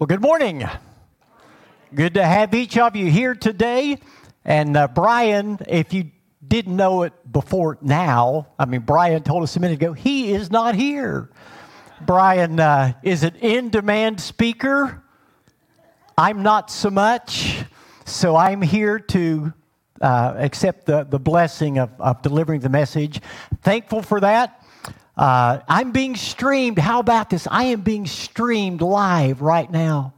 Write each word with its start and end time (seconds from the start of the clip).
Well, 0.00 0.06
good 0.06 0.22
morning. 0.22 0.66
Good 1.94 2.14
to 2.14 2.24
have 2.24 2.54
each 2.54 2.78
of 2.78 2.96
you 2.96 3.10
here 3.10 3.34
today. 3.34 3.98
And 4.46 4.74
uh, 4.74 4.88
Brian, 4.88 5.58
if 5.68 5.92
you 5.92 6.10
didn't 6.48 6.74
know 6.74 7.02
it 7.02 7.12
before 7.30 7.76
now, 7.82 8.46
I 8.58 8.64
mean, 8.64 8.80
Brian 8.80 9.22
told 9.22 9.42
us 9.42 9.54
a 9.56 9.60
minute 9.60 9.74
ago, 9.74 9.92
he 9.92 10.32
is 10.32 10.50
not 10.50 10.74
here. 10.74 11.28
Brian 12.00 12.58
uh, 12.58 12.94
is 13.02 13.24
an 13.24 13.34
in 13.42 13.68
demand 13.68 14.22
speaker. 14.22 15.04
I'm 16.16 16.42
not 16.42 16.70
so 16.70 16.88
much. 16.88 17.62
So 18.06 18.36
I'm 18.36 18.62
here 18.62 18.98
to 19.00 19.52
uh, 20.00 20.32
accept 20.38 20.86
the, 20.86 21.04
the 21.04 21.18
blessing 21.18 21.78
of, 21.78 21.90
of 22.00 22.22
delivering 22.22 22.62
the 22.62 22.70
message. 22.70 23.20
Thankful 23.60 24.00
for 24.00 24.20
that. 24.20 24.59
Uh, 25.20 25.60
I'm 25.68 25.92
being 25.92 26.16
streamed. 26.16 26.78
How 26.78 26.98
about 26.98 27.28
this? 27.28 27.46
I 27.50 27.64
am 27.64 27.82
being 27.82 28.06
streamed 28.06 28.80
live 28.80 29.42
right 29.42 29.70
now. 29.70 30.14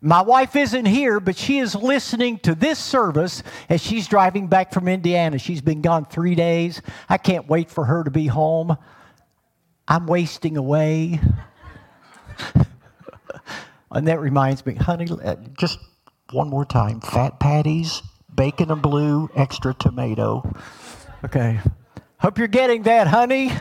My 0.00 0.22
wife 0.22 0.56
isn't 0.56 0.86
here, 0.86 1.20
but 1.20 1.36
she 1.36 1.58
is 1.58 1.74
listening 1.74 2.38
to 2.38 2.54
this 2.54 2.78
service 2.78 3.42
as 3.68 3.82
she's 3.82 4.08
driving 4.08 4.46
back 4.46 4.72
from 4.72 4.88
Indiana. 4.88 5.36
She's 5.36 5.60
been 5.60 5.82
gone 5.82 6.06
three 6.06 6.34
days. 6.34 6.80
I 7.06 7.18
can't 7.18 7.46
wait 7.50 7.70
for 7.70 7.84
her 7.84 8.02
to 8.02 8.10
be 8.10 8.26
home. 8.26 8.78
I'm 9.86 10.06
wasting 10.06 10.56
away. 10.56 11.20
and 13.90 14.08
that 14.08 14.20
reminds 14.20 14.64
me, 14.64 14.74
honey, 14.76 15.06
uh, 15.22 15.36
just 15.58 15.78
one 16.32 16.48
more 16.48 16.64
time 16.64 17.02
fat 17.02 17.38
patties, 17.40 18.00
bacon 18.34 18.70
and 18.70 18.80
blue, 18.80 19.28
extra 19.36 19.74
tomato. 19.74 20.50
Okay. 21.26 21.60
Hope 22.20 22.38
you're 22.38 22.48
getting 22.48 22.84
that, 22.84 23.06
honey. 23.06 23.52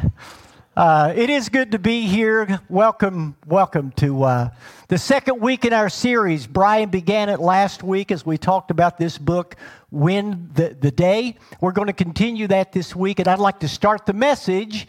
Uh, 0.76 1.13
it 1.16 1.30
is 1.30 1.50
good 1.50 1.72
to 1.72 1.77
be 1.77 2.08
here. 2.08 2.59
Welcome, 2.68 3.36
welcome 3.45 3.91
to 3.98 4.23
uh, 4.23 4.50
the 4.88 4.98
second 4.98 5.40
week 5.40 5.66
in 5.66 5.73
our 5.73 5.88
series. 5.88 6.48
Brian 6.48 6.90
began 6.90 7.30
it 7.30 7.40
last 7.40 7.84
week 7.84 8.12
as 8.12 8.26
we 8.26 8.40
talked 8.40 8.72
about 8.72 8.98
this 8.98 9.20
book, 9.20 9.56
Win 9.92 10.50
the, 10.56 10.70
the 10.70 10.89
Day. 10.89 11.38
We're 11.62 11.73
going 11.73 11.89
to 11.89 11.94
continue 11.94 12.47
that 12.47 12.72
this 12.72 12.95
week, 12.95 13.20
and 13.20 13.28
I'd 13.28 13.38
like 13.38 13.59
to 13.59 13.67
start 13.67 14.08
the 14.08 14.14
message 14.14 14.88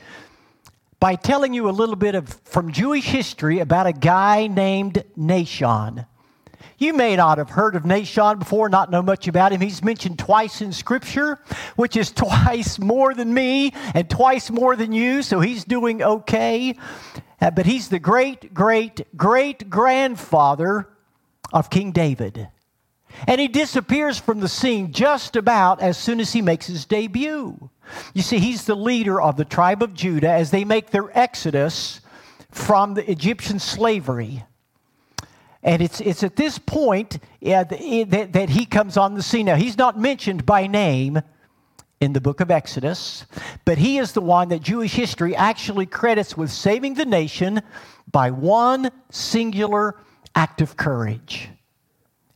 by 1.01 1.17
telling 1.17 1.53
you 1.53 1.69
a 1.69 1.71
little 1.71 1.97
bit 1.97 2.15
of 2.15 2.31
from 2.45 2.73
Jewish 2.73 3.05
history 3.05 3.59
about 3.59 3.87
a 3.87 3.93
guy 3.93 4.47
named 4.47 5.05
Nahshon. 5.19 6.07
You 6.79 6.93
may 6.93 7.17
not 7.17 7.39
have 7.39 7.51
heard 7.51 7.77
of 7.77 7.85
Nahshon 7.85 8.39
before, 8.39 8.69
not 8.69 8.91
know 8.91 9.03
much 9.03 9.29
about 9.29 9.53
him. 9.53 9.61
He's 9.61 9.83
mentioned 9.83 10.19
twice 10.19 10.61
in 10.61 10.73
Scripture, 10.73 11.39
which 11.77 11.97
is 11.97 12.11
twice 12.17 12.79
more 12.79 13.15
than 13.15 13.33
me 13.33 13.73
and 13.95 14.09
twice 14.09 14.51
more 14.51 14.77
than 14.77 14.93
you, 14.93 15.23
so 15.23 15.41
he's 15.41 15.65
doing 15.65 16.03
okay. 16.03 16.77
Uh, 17.41 17.51
but 17.51 17.67
he's 17.67 17.89
the 17.89 17.99
great, 17.99 18.55
great, 18.55 19.03
great 19.17 19.69
grandfather 19.69 20.89
of 21.53 21.71
King 21.71 21.93
David. 21.93 22.49
And 23.27 23.41
he 23.41 23.49
disappears 23.49 24.19
from 24.19 24.41
the 24.41 24.49
scene 24.49 24.93
just 24.93 25.37
about 25.37 25.81
as 25.81 25.97
soon 25.97 26.21
as 26.21 26.33
he 26.33 26.43
makes 26.43 26.67
his 26.67 26.85
debut. 26.85 27.71
You 28.13 28.23
see, 28.23 28.39
he's 28.39 28.65
the 28.65 28.75
leader 28.75 29.21
of 29.21 29.37
the 29.37 29.45
tribe 29.45 29.83
of 29.83 29.95
Judah 29.95 30.31
as 30.31 30.51
they 30.51 30.65
make 30.65 30.91
their 30.91 31.17
exodus 31.17 32.01
from 32.51 32.95
the 32.95 33.09
Egyptian 33.11 33.59
slavery. 33.59 34.45
And 35.65 35.81
it's, 35.81 36.01
it's 36.03 36.23
at 36.23 36.37
this 36.37 36.59
point 36.59 37.19
yeah, 37.41 37.65
that, 37.65 38.33
that 38.35 38.51
he 38.51 38.67
comes 38.67 38.99
on 38.99 39.15
the 39.15 39.23
scene. 39.23 39.47
Now, 39.47 39.57
he's 39.57 39.79
not 39.79 39.99
mentioned 39.99 40.45
by 40.45 40.67
name 40.67 41.21
in 42.01 42.13
the 42.13 42.21
book 42.21 42.41
of 42.41 42.51
Exodus, 42.51 43.25
but 43.65 43.79
he 43.79 43.97
is 43.97 44.13
the 44.13 44.21
one 44.21 44.51
that 44.51 44.61
Jewish 44.61 44.93
history 44.93 45.35
actually 45.35 45.87
credits 45.87 46.37
with 46.37 46.51
saving 46.51 46.95
the 46.95 47.07
nation 47.07 47.63
by 48.13 48.31
one 48.31 48.91
singular 49.11 49.97
act 50.35 50.61
of 50.61 50.77
courage. 50.77 51.49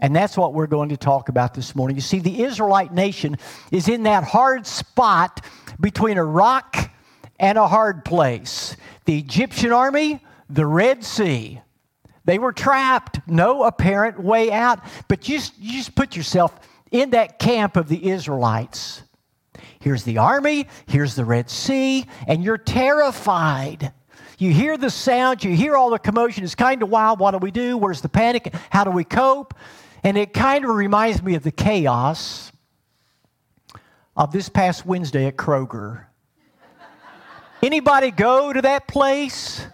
And 0.01 0.17
that's 0.17 0.37
what 0.37 0.55
we're 0.55 0.69
going 0.69 0.89
to 0.89 0.97
talk 0.97 1.29
about 1.29 1.53
this 1.53 1.75
morning. 1.75 1.97
You 1.97 2.03
see, 2.03 2.21
the 2.21 2.45
Israelite 2.45 2.95
nation 2.95 3.37
is 3.71 3.89
in 3.89 4.05
that 4.05 4.25
hard 4.25 4.67
spot 4.67 5.45
between 5.79 6.17
a 6.17 6.25
rock 6.25 6.91
and 7.39 7.59
a 7.59 7.67
hard 7.67 8.05
place. 8.05 8.77
The 9.05 9.19
Egyptian 9.19 9.73
army, 9.73 10.23
the 10.49 10.65
Red 10.65 11.05
Sea. 11.05 11.61
They 12.29 12.39
were 12.39 12.53
trapped, 12.53 13.27
no 13.27 13.63
apparent 13.63 14.23
way 14.23 14.53
out. 14.53 14.81
But 15.09 15.23
just, 15.23 15.59
you 15.59 15.73
just 15.73 15.95
put 15.95 16.15
yourself 16.15 16.55
in 16.91 17.09
that 17.11 17.39
camp 17.39 17.75
of 17.75 17.89
the 17.89 18.11
Israelites. 18.11 19.03
Here's 19.79 20.03
the 20.03 20.19
army, 20.19 20.67
here's 20.87 21.15
the 21.15 21.25
Red 21.25 21.49
Sea, 21.49 22.05
and 22.27 22.45
you're 22.45 22.59
terrified. 22.59 23.95
You 24.37 24.53
hear 24.53 24.77
the 24.77 24.91
sound, 24.91 25.43
you 25.43 25.57
hear 25.57 25.75
all 25.75 25.89
the 25.89 25.99
commotion. 25.99 26.45
It's 26.45 26.55
kind 26.55 26.83
of 26.83 26.91
wild. 26.91 27.19
What 27.19 27.31
do 27.31 27.39
we 27.39 27.51
do? 27.51 27.79
Where's 27.79 28.03
the 28.03 28.11
panic? 28.11 28.55
How 28.69 28.85
do 28.85 28.91
we 28.91 29.05
cope? 29.05 29.55
And 30.05 30.19
it 30.19 30.35
kind 30.35 30.67
of 30.67 30.77
reminds 30.77 31.23
me 31.23 31.35
of 31.35 31.43
the 31.43 31.51
chaos 31.51 32.53
of 34.15 34.33
this 34.33 34.51
past 34.51 34.85
Wednesday 34.85 35.29
at 35.29 35.39
Kroger. 35.39 36.05
Anybody 37.63 38.11
go 38.11 38.53
to 38.53 38.61
that 38.61 38.87
place? 38.87 39.65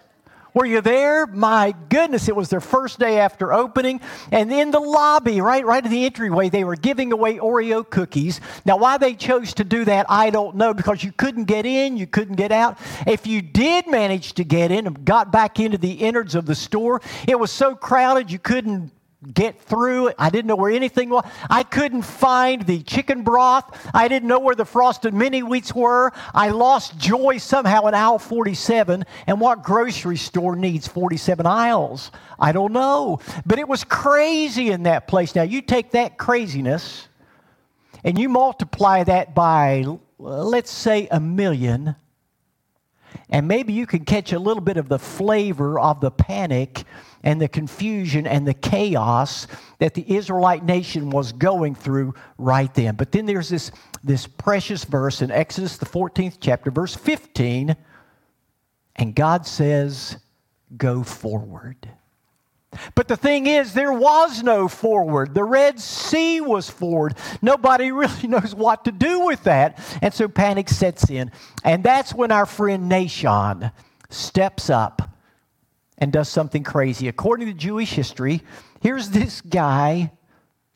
Were 0.55 0.65
you 0.65 0.79
there? 0.79 1.27
My 1.27 1.75
goodness, 1.89 2.29
it 2.29 2.35
was 2.35 2.49
their 2.49 2.61
first 2.61 2.97
day 2.97 3.19
after 3.19 3.51
opening. 3.51 3.99
And 4.31 4.51
in 4.53 4.71
the 4.71 4.79
lobby, 4.79 5.41
right, 5.41 5.65
right 5.65 5.83
in 5.83 5.91
the 5.91 6.05
entryway, 6.05 6.47
they 6.47 6.63
were 6.63 6.77
giving 6.77 7.11
away 7.11 7.39
Oreo 7.39 7.87
cookies. 7.87 8.39
Now, 8.63 8.77
why 8.77 8.97
they 8.97 9.15
chose 9.15 9.53
to 9.55 9.65
do 9.65 9.83
that, 9.83 10.05
I 10.07 10.29
don't 10.29 10.55
know, 10.55 10.73
because 10.73 11.03
you 11.03 11.11
couldn't 11.11 11.43
get 11.43 11.65
in, 11.65 11.97
you 11.97 12.07
couldn't 12.07 12.37
get 12.37 12.53
out. 12.53 12.79
If 13.05 13.27
you 13.27 13.41
did 13.41 13.87
manage 13.87 14.31
to 14.35 14.45
get 14.45 14.71
in 14.71 14.87
and 14.87 15.03
got 15.03 15.29
back 15.29 15.59
into 15.59 15.77
the 15.77 15.91
innards 15.91 16.35
of 16.35 16.45
the 16.45 16.55
store, 16.55 17.01
it 17.27 17.37
was 17.37 17.51
so 17.51 17.75
crowded 17.75 18.31
you 18.31 18.39
couldn't 18.39 18.93
get 19.33 19.61
through. 19.61 20.11
I 20.17 20.29
didn't 20.29 20.47
know 20.47 20.55
where 20.55 20.71
anything 20.71 21.09
was. 21.09 21.25
I 21.49 21.63
couldn't 21.63 22.03
find 22.03 22.61
the 22.61 22.81
chicken 22.83 23.23
broth. 23.23 23.89
I 23.93 24.07
didn't 24.07 24.27
know 24.27 24.39
where 24.39 24.55
the 24.55 24.65
frosted 24.65 25.13
mini 25.13 25.41
wheats 25.41 25.73
were. 25.73 26.11
I 26.33 26.49
lost 26.49 26.97
joy 26.97 27.37
somehow 27.37 27.87
in 27.87 27.93
aisle 27.93 28.19
47. 28.19 29.05
And 29.27 29.41
what 29.41 29.63
grocery 29.63 30.17
store 30.17 30.55
needs 30.55 30.87
47 30.87 31.45
aisles? 31.45 32.11
I 32.39 32.51
don't 32.51 32.73
know. 32.73 33.19
But 33.45 33.59
it 33.59 33.67
was 33.67 33.83
crazy 33.83 34.69
in 34.69 34.83
that 34.83 35.07
place. 35.07 35.35
Now, 35.35 35.43
you 35.43 35.61
take 35.61 35.91
that 35.91 36.17
craziness 36.17 37.07
and 38.03 38.19
you 38.19 38.29
multiply 38.29 39.03
that 39.03 39.33
by, 39.33 39.85
let's 40.19 40.71
say, 40.71 41.07
a 41.09 41.19
million. 41.19 41.95
And 43.29 43.47
maybe 43.47 43.73
you 43.73 43.87
can 43.87 44.05
catch 44.05 44.33
a 44.33 44.39
little 44.39 44.61
bit 44.61 44.77
of 44.77 44.89
the 44.89 44.99
flavor 44.99 45.79
of 45.79 46.01
the 46.01 46.11
panic 46.11 46.83
and 47.25 47.41
the 47.41 47.47
confusion 47.47 48.27
and 48.27 48.47
the 48.47 48.53
chaos 48.53 49.47
that 49.79 49.95
the 49.95 50.15
Israelite 50.15 50.63
nation 50.63 51.09
was 51.09 51.33
going 51.33 51.73
through 51.75 52.13
right 52.37 52.73
then. 52.75 52.95
But 52.95 53.11
then 53.11 53.25
there's 53.25 53.49
this, 53.49 53.71
this 54.03 54.27
precious 54.27 54.85
verse 54.85 55.21
in 55.23 55.31
Exodus, 55.31 55.77
the 55.77 55.87
14th 55.87 56.37
chapter, 56.39 56.69
verse 56.69 56.95
15, 56.95 57.75
and 58.95 59.15
God 59.15 59.45
says, 59.45 60.17
Go 60.77 61.03
forward. 61.03 61.89
But 62.93 63.07
the 63.07 63.15
thing 63.15 63.47
is, 63.47 63.73
there 63.73 63.93
was 63.93 64.43
no 64.43 64.67
forward. 64.67 65.33
The 65.33 65.43
Red 65.43 65.79
Sea 65.79 66.41
was 66.41 66.69
forward. 66.69 67.15
Nobody 67.41 67.91
really 67.91 68.27
knows 68.27 68.53
what 68.53 68.85
to 68.85 68.91
do 68.91 69.21
with 69.21 69.43
that. 69.43 69.79
And 70.01 70.13
so 70.13 70.27
panic 70.27 70.69
sets 70.69 71.09
in. 71.09 71.31
And 71.63 71.83
that's 71.83 72.13
when 72.13 72.31
our 72.31 72.45
friend 72.45 72.91
Nahshon 72.91 73.71
steps 74.09 74.69
up 74.69 75.14
and 75.97 76.11
does 76.11 76.29
something 76.29 76.63
crazy. 76.63 77.07
According 77.07 77.47
to 77.47 77.53
Jewish 77.53 77.91
history, 77.91 78.41
here's 78.81 79.09
this 79.09 79.41
guy 79.41 80.11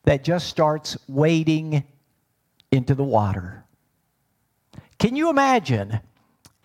that 0.03 0.23
just 0.23 0.47
starts 0.47 0.97
wading 1.07 1.83
into 2.71 2.95
the 2.95 3.03
water. 3.03 3.65
Can 4.97 5.15
you 5.15 5.29
imagine? 5.29 5.99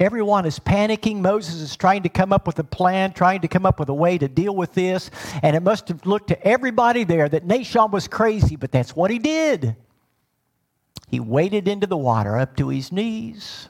Everyone 0.01 0.45
is 0.45 0.59
panicking. 0.59 1.21
Moses 1.21 1.61
is 1.61 1.77
trying 1.77 2.03
to 2.03 2.09
come 2.09 2.33
up 2.33 2.47
with 2.47 2.59
a 2.59 2.65
plan, 2.65 3.13
trying 3.13 3.43
to 3.43 3.49
come 3.49 3.65
up 3.65 3.79
with 3.79 3.89
a 3.89 3.95
way 3.95 4.19
to 4.19 4.27
deal 4.27 4.55
with 4.55 4.75
this. 4.75 5.11
And 5.43 5.55
it 5.55 5.63
must 5.63 5.89
have 5.89 6.05
looked 6.05 6.29
to 6.29 6.47
everybody 6.47 7.05
there 7.05 7.29
that 7.29 7.47
Nahshon 7.47 7.93
was 7.93 8.09
crazy, 8.09 8.57
but 8.57 8.73
that's 8.73 8.97
what 8.97 9.11
he 9.11 9.19
did. 9.19 9.77
He 11.09 11.21
waded 11.21 11.69
into 11.69 11.87
the 11.87 11.97
water 11.97 12.37
up 12.37 12.57
to 12.57 12.71
his 12.71 12.91
knees, 12.91 13.69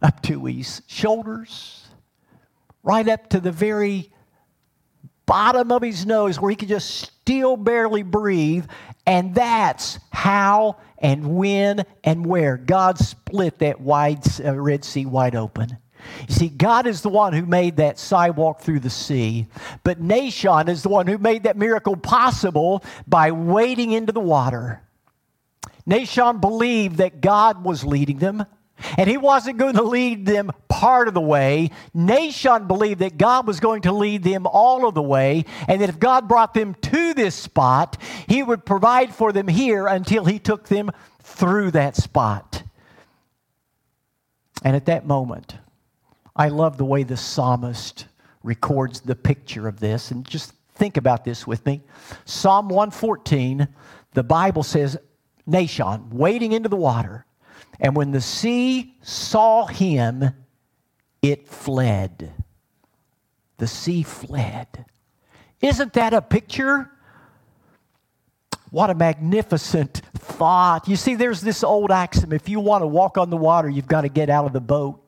up 0.00 0.22
to 0.22 0.44
his 0.44 0.82
shoulders, 0.86 1.87
right 2.88 3.06
up 3.06 3.28
to 3.28 3.38
the 3.38 3.52
very 3.52 4.10
bottom 5.26 5.70
of 5.70 5.82
his 5.82 6.06
nose 6.06 6.40
where 6.40 6.48
he 6.48 6.56
could 6.56 6.68
just 6.68 6.88
still 6.88 7.54
barely 7.54 8.02
breathe. 8.02 8.64
And 9.06 9.34
that's 9.34 9.98
how 10.10 10.78
and 10.96 11.36
when 11.36 11.84
and 12.02 12.24
where 12.24 12.56
God 12.56 12.96
split 12.96 13.58
that 13.58 13.78
wide 13.78 14.20
uh, 14.42 14.58
Red 14.58 14.84
Sea 14.84 15.04
wide 15.04 15.36
open. 15.36 15.76
You 16.28 16.34
see, 16.34 16.48
God 16.48 16.86
is 16.86 17.02
the 17.02 17.10
one 17.10 17.34
who 17.34 17.44
made 17.44 17.76
that 17.76 17.98
sidewalk 17.98 18.62
through 18.62 18.80
the 18.80 18.90
sea, 18.90 19.48
but 19.82 20.00
Nahshon 20.00 20.68
is 20.68 20.82
the 20.82 20.88
one 20.88 21.06
who 21.06 21.18
made 21.18 21.42
that 21.42 21.56
miracle 21.56 21.96
possible 21.96 22.82
by 23.06 23.32
wading 23.32 23.92
into 23.92 24.12
the 24.12 24.20
water. 24.20 24.80
Nahshon 25.86 26.40
believed 26.40 26.98
that 26.98 27.20
God 27.20 27.64
was 27.64 27.84
leading 27.84 28.18
them, 28.18 28.46
And 28.96 29.08
he 29.08 29.16
wasn't 29.16 29.58
going 29.58 29.74
to 29.74 29.82
lead 29.82 30.26
them 30.26 30.52
part 30.68 31.08
of 31.08 31.14
the 31.14 31.20
way. 31.20 31.70
Nahshon 31.96 32.68
believed 32.68 33.00
that 33.00 33.18
God 33.18 33.46
was 33.46 33.60
going 33.60 33.82
to 33.82 33.92
lead 33.92 34.22
them 34.22 34.46
all 34.46 34.86
of 34.86 34.94
the 34.94 35.02
way, 35.02 35.44
and 35.66 35.80
that 35.80 35.88
if 35.88 35.98
God 35.98 36.28
brought 36.28 36.54
them 36.54 36.74
to 36.74 37.14
this 37.14 37.34
spot, 37.34 37.96
he 38.26 38.42
would 38.42 38.64
provide 38.64 39.14
for 39.14 39.32
them 39.32 39.48
here 39.48 39.86
until 39.86 40.24
he 40.24 40.38
took 40.38 40.68
them 40.68 40.90
through 41.20 41.72
that 41.72 41.96
spot. 41.96 42.62
And 44.62 44.74
at 44.74 44.86
that 44.86 45.06
moment, 45.06 45.56
I 46.34 46.48
love 46.48 46.78
the 46.78 46.84
way 46.84 47.02
the 47.02 47.16
psalmist 47.16 48.06
records 48.42 49.00
the 49.00 49.16
picture 49.16 49.68
of 49.68 49.80
this. 49.80 50.10
And 50.10 50.24
just 50.24 50.52
think 50.74 50.96
about 50.96 51.24
this 51.24 51.46
with 51.46 51.66
me. 51.66 51.82
Psalm 52.24 52.68
114, 52.68 53.68
the 54.14 54.22
Bible 54.22 54.62
says, 54.62 54.96
Nahshon, 55.48 56.12
wading 56.12 56.52
into 56.52 56.68
the 56.68 56.76
water. 56.76 57.24
And 57.80 57.94
when 57.94 58.10
the 58.10 58.20
sea 58.20 58.96
saw 59.02 59.66
him, 59.66 60.30
it 61.22 61.48
fled. 61.48 62.32
The 63.58 63.66
sea 63.66 64.02
fled. 64.02 64.84
Isn't 65.60 65.92
that 65.94 66.14
a 66.14 66.22
picture? 66.22 66.90
What 68.70 68.90
a 68.90 68.94
magnificent 68.94 70.02
thought. 70.18 70.88
You 70.88 70.96
see, 70.96 71.14
there's 71.14 71.40
this 71.40 71.64
old 71.64 71.90
axiom 71.90 72.32
if 72.32 72.48
you 72.48 72.60
want 72.60 72.82
to 72.82 72.86
walk 72.86 73.18
on 73.18 73.30
the 73.30 73.36
water, 73.36 73.68
you've 73.68 73.88
got 73.88 74.02
to 74.02 74.08
get 74.08 74.30
out 74.30 74.44
of 74.44 74.52
the 74.52 74.60
boat. 74.60 75.07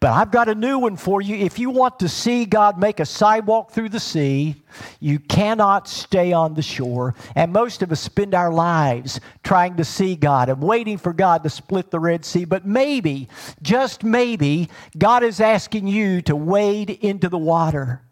But 0.00 0.12
I've 0.12 0.30
got 0.30 0.48
a 0.48 0.54
new 0.54 0.78
one 0.78 0.96
for 0.96 1.20
you. 1.20 1.36
If 1.36 1.58
you 1.58 1.70
want 1.70 1.98
to 2.00 2.08
see 2.08 2.44
God 2.44 2.78
make 2.78 3.00
a 3.00 3.06
sidewalk 3.06 3.70
through 3.70 3.90
the 3.90 4.00
sea, 4.00 4.62
you 5.00 5.18
cannot 5.18 5.88
stay 5.88 6.32
on 6.32 6.54
the 6.54 6.62
shore. 6.62 7.14
And 7.34 7.52
most 7.52 7.82
of 7.82 7.92
us 7.92 8.00
spend 8.00 8.34
our 8.34 8.52
lives 8.52 9.20
trying 9.42 9.76
to 9.76 9.84
see 9.84 10.16
God 10.16 10.48
and 10.48 10.62
waiting 10.62 10.98
for 10.98 11.12
God 11.12 11.42
to 11.42 11.50
split 11.50 11.90
the 11.90 12.00
Red 12.00 12.24
Sea. 12.24 12.44
But 12.44 12.66
maybe, 12.66 13.28
just 13.62 14.04
maybe, 14.04 14.68
God 14.96 15.22
is 15.22 15.40
asking 15.40 15.88
you 15.88 16.22
to 16.22 16.36
wade 16.36 16.90
into 16.90 17.28
the 17.28 17.38
water. 17.38 18.02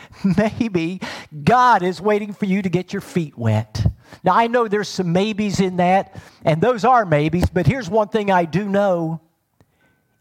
Maybe 0.24 1.00
God 1.44 1.82
is 1.82 2.00
waiting 2.00 2.32
for 2.32 2.46
you 2.46 2.62
to 2.62 2.68
get 2.68 2.92
your 2.92 3.02
feet 3.02 3.36
wet. 3.36 3.84
Now, 4.24 4.34
I 4.34 4.46
know 4.46 4.68
there's 4.68 4.88
some 4.88 5.12
maybes 5.12 5.60
in 5.60 5.76
that, 5.78 6.16
and 6.44 6.60
those 6.60 6.84
are 6.84 7.04
maybes, 7.04 7.50
but 7.50 7.66
here's 7.66 7.90
one 7.90 8.08
thing 8.08 8.30
I 8.30 8.44
do 8.44 8.68
know 8.68 9.20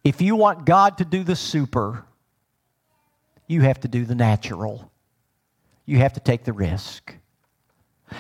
if 0.04 0.22
you 0.22 0.36
want 0.36 0.66
God 0.66 0.98
to 0.98 1.06
do 1.06 1.24
the 1.24 1.36
super, 1.36 2.06
you 3.48 3.62
have 3.62 3.80
to 3.82 3.88
do 3.88 4.06
the 4.06 4.16
natural. 4.16 4.92
You 5.86 5.98
have 5.98 6.14
to 6.14 6.20
take 6.20 6.44
the 6.44 6.54
risk. 6.54 7.16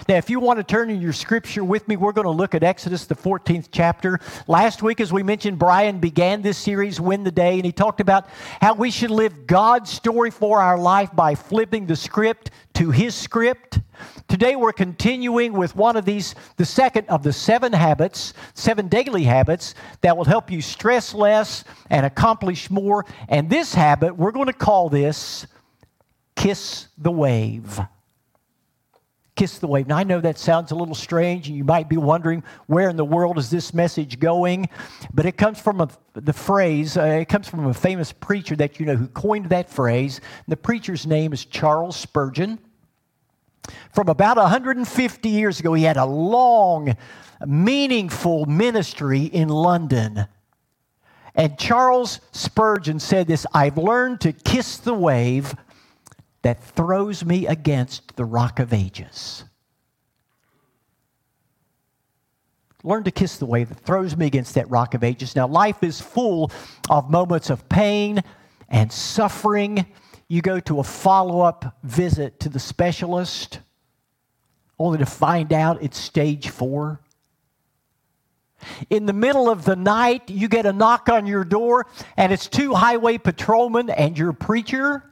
Now, 0.07 0.15
if 0.15 0.29
you 0.29 0.39
want 0.39 0.57
to 0.57 0.63
turn 0.63 0.89
in 0.89 1.01
your 1.01 1.13
scripture 1.13 1.63
with 1.63 1.87
me, 1.87 1.95
we're 1.95 2.11
going 2.11 2.25
to 2.25 2.31
look 2.31 2.55
at 2.55 2.63
Exodus, 2.63 3.05
the 3.05 3.15
14th 3.15 3.69
chapter. 3.71 4.19
Last 4.47 4.81
week, 4.81 4.99
as 4.99 5.13
we 5.13 5.23
mentioned, 5.23 5.59
Brian 5.59 5.99
began 5.99 6.41
this 6.41 6.57
series, 6.57 6.99
Win 6.99 7.23
the 7.23 7.31
Day, 7.31 7.55
and 7.55 7.65
he 7.65 7.71
talked 7.71 8.01
about 8.01 8.27
how 8.61 8.73
we 8.73 8.89
should 8.89 9.11
live 9.11 9.45
God's 9.47 9.89
story 9.89 10.31
for 10.31 10.59
our 10.59 10.77
life 10.77 11.15
by 11.15 11.35
flipping 11.35 11.85
the 11.85 11.95
script 11.95 12.51
to 12.75 12.91
his 12.91 13.15
script. 13.15 13.79
Today, 14.27 14.55
we're 14.55 14.73
continuing 14.73 15.53
with 15.53 15.75
one 15.75 15.95
of 15.95 16.05
these, 16.05 16.35
the 16.57 16.65
second 16.65 17.07
of 17.07 17.21
the 17.21 17.33
seven 17.33 17.73
habits, 17.73 18.33
seven 18.53 18.87
daily 18.87 19.23
habits 19.23 19.75
that 20.01 20.17
will 20.17 20.25
help 20.25 20.49
you 20.49 20.61
stress 20.61 21.13
less 21.13 21.63
and 21.89 22.05
accomplish 22.05 22.69
more. 22.71 23.05
And 23.29 23.49
this 23.49 23.73
habit, 23.73 24.15
we're 24.15 24.31
going 24.31 24.47
to 24.47 24.53
call 24.53 24.89
this 24.89 25.45
Kiss 26.35 26.87
the 26.97 27.11
Wave 27.11 27.79
kiss 29.35 29.59
the 29.59 29.67
wave. 29.67 29.87
Now, 29.87 29.97
I 29.97 30.03
know 30.03 30.19
that 30.19 30.37
sounds 30.37 30.71
a 30.71 30.75
little 30.75 30.95
strange, 30.95 31.47
and 31.47 31.55
you 31.55 31.63
might 31.63 31.87
be 31.89 31.97
wondering 31.97 32.43
where 32.67 32.89
in 32.89 32.97
the 32.97 33.05
world 33.05 33.37
is 33.37 33.49
this 33.49 33.73
message 33.73 34.19
going, 34.19 34.69
but 35.13 35.25
it 35.25 35.37
comes 35.37 35.59
from 35.59 35.81
a, 35.81 35.89
the 36.13 36.33
phrase, 36.33 36.97
uh, 36.97 37.03
it 37.03 37.29
comes 37.29 37.47
from 37.47 37.67
a 37.67 37.73
famous 37.73 38.11
preacher 38.11 38.55
that 38.57 38.79
you 38.79 38.85
know 38.85 38.95
who 38.95 39.07
coined 39.07 39.47
that 39.47 39.69
phrase. 39.69 40.21
The 40.47 40.57
preacher's 40.57 41.07
name 41.07 41.33
is 41.33 41.45
Charles 41.45 41.95
Spurgeon. 41.95 42.59
From 43.93 44.09
about 44.09 44.37
150 44.37 45.29
years 45.29 45.59
ago, 45.59 45.73
he 45.73 45.83
had 45.83 45.97
a 45.97 46.05
long, 46.05 46.95
meaningful 47.45 48.45
ministry 48.45 49.23
in 49.23 49.49
London. 49.49 50.27
And 51.35 51.57
Charles 51.57 52.19
Spurgeon 52.31 52.99
said 52.99 53.27
this 53.27 53.45
I've 53.53 53.77
learned 53.77 54.21
to 54.21 54.33
kiss 54.33 54.77
the 54.77 54.93
wave 54.93 55.55
that 56.41 56.63
throws 56.63 57.23
me 57.23 57.47
against 57.47 58.15
the 58.15 58.25
rock 58.25 58.59
of 58.59 58.73
ages. 58.73 59.43
Learn 62.83 63.03
to 63.03 63.11
kiss 63.11 63.37
the 63.37 63.45
wave 63.45 63.69
that 63.69 63.79
throws 63.79 64.17
me 64.17 64.25
against 64.25 64.55
that 64.55 64.69
rock 64.69 64.95
of 64.95 65.03
ages. 65.03 65.35
Now, 65.35 65.47
life 65.47 65.83
is 65.83 66.01
full 66.01 66.51
of 66.89 67.11
moments 67.11 67.51
of 67.51 67.69
pain 67.69 68.21
and 68.69 68.91
suffering. 68.91 69.85
You 70.27 70.41
go 70.41 70.59
to 70.61 70.79
a 70.79 70.83
follow 70.83 71.41
up 71.41 71.77
visit 71.83 72.39
to 72.39 72.49
the 72.49 72.59
specialist 72.59 73.59
only 74.79 74.97
to 74.97 75.05
find 75.05 75.53
out 75.53 75.83
it's 75.83 75.97
stage 75.97 76.49
four. 76.49 77.01
In 78.89 79.05
the 79.05 79.13
middle 79.13 79.47
of 79.47 79.63
the 79.63 79.75
night, 79.75 80.29
you 80.29 80.47
get 80.47 80.65
a 80.65 80.73
knock 80.73 81.07
on 81.09 81.27
your 81.27 81.43
door, 81.43 81.85
and 82.17 82.31
it's 82.31 82.47
two 82.47 82.73
highway 82.73 83.19
patrolmen 83.19 83.91
and 83.91 84.17
your 84.17 84.33
preacher 84.33 85.03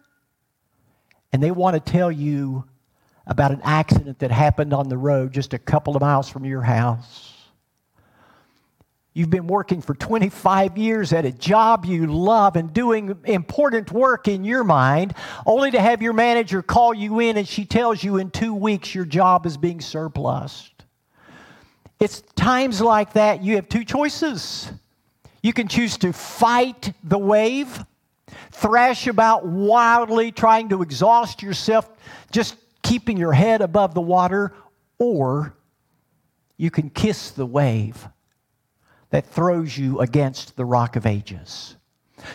and 1.32 1.42
they 1.42 1.52
want 1.52 1.74
to 1.76 1.92
tell 1.92 2.12
you 2.12 2.66
about 3.28 3.52
an 3.52 3.62
accident 3.64 4.20
that 4.20 4.32
happened 4.32 4.74
on 4.74 4.90
the 4.90 4.98
road 4.98 5.32
just 5.32 5.54
a 5.54 5.60
couple 5.60 5.96
of 5.96 6.02
miles 6.02 6.28
from 6.28 6.46
your 6.46 6.62
house. 6.64 7.36
You've 9.14 9.30
been 9.30 9.48
working 9.48 9.82
for 9.82 9.94
25 9.96 10.78
years 10.78 11.14
at 11.14 11.26
a 11.26 11.32
job 11.32 11.86
you 11.86 12.08
love 12.08 12.56
and 12.56 12.74
doing 12.74 13.18
important 13.26 13.92
work 13.92 14.28
in 14.28 14.44
your 14.44 14.64
mind, 14.64 15.14
only 15.46 15.72
to 15.72 15.82
have 15.82 16.02
your 16.02 16.14
manager 16.14 16.62
call 16.62 16.94
you 16.94 17.20
in 17.20 17.38
and 17.38 17.48
she 17.48 17.66
tells 17.66 18.04
you 18.04 18.18
in 18.18 18.32
two 18.32 18.54
weeks 18.54 18.96
your 18.96 19.06
job 19.06 19.46
is 19.46 19.58
being 19.58 19.82
surplused. 19.82 20.72
It's 22.00 22.22
times 22.36 22.82
like 22.82 23.14
that 23.14 23.44
you 23.44 23.56
have 23.56 23.68
two 23.68 23.84
choices. 23.84 24.72
You 25.44 25.54
can 25.54 25.68
choose 25.68 25.98
to 25.98 26.14
fight 26.14 26.94
the 27.04 27.18
wave 27.18 27.84
thrash 28.52 29.08
about 29.08 29.46
wildly, 29.46 30.32
trying 30.32 30.70
to 30.70 30.82
exhaust 30.82 31.42
yourself, 31.42 31.90
just 32.32 32.56
keeping 32.84 33.18
your 33.18 33.34
head 33.34 33.62
above 33.62 33.94
the 33.94 34.02
water, 34.02 34.54
or 34.98 35.56
you 36.58 36.72
can 36.72 36.90
kiss 36.90 37.32
the 37.32 37.46
wave 37.46 38.08
that 39.10 39.26
throws 39.26 39.78
you 39.78 40.00
against 40.00 40.56
the 40.56 40.66
rock 40.66 40.96
of 40.96 41.06
ages. 41.06 41.76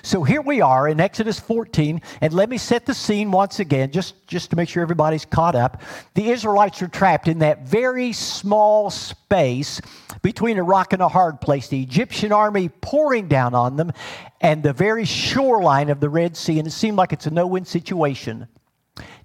So 0.02 0.22
here 0.22 0.42
we 0.42 0.60
are 0.60 0.88
in 0.88 1.00
Exodus 1.00 1.38
14, 1.40 2.00
and 2.20 2.32
let 2.32 2.48
me 2.48 2.58
set 2.58 2.86
the 2.86 2.94
scene 2.94 3.30
once 3.30 3.60
again, 3.60 3.90
just, 3.90 4.26
just 4.26 4.50
to 4.50 4.56
make 4.56 4.68
sure 4.68 4.82
everybody's 4.82 5.24
caught 5.24 5.54
up. 5.54 5.82
The 6.14 6.30
Israelites 6.30 6.82
are 6.82 6.88
trapped 6.88 7.28
in 7.28 7.40
that 7.40 7.66
very 7.66 8.12
small 8.12 8.90
space 8.90 9.80
between 10.22 10.58
a 10.58 10.62
rock 10.62 10.92
and 10.92 11.02
a 11.02 11.08
hard 11.08 11.40
place, 11.40 11.68
the 11.68 11.82
Egyptian 11.82 12.32
army 12.32 12.68
pouring 12.68 13.28
down 13.28 13.54
on 13.54 13.76
them, 13.76 13.92
and 14.40 14.62
the 14.62 14.72
very 14.72 15.04
shoreline 15.04 15.90
of 15.90 16.00
the 16.00 16.08
Red 16.08 16.36
Sea, 16.36 16.58
and 16.58 16.68
it 16.68 16.72
seemed 16.72 16.96
like 16.96 17.12
it's 17.12 17.26
a 17.26 17.30
no 17.30 17.46
win 17.46 17.64
situation 17.64 18.48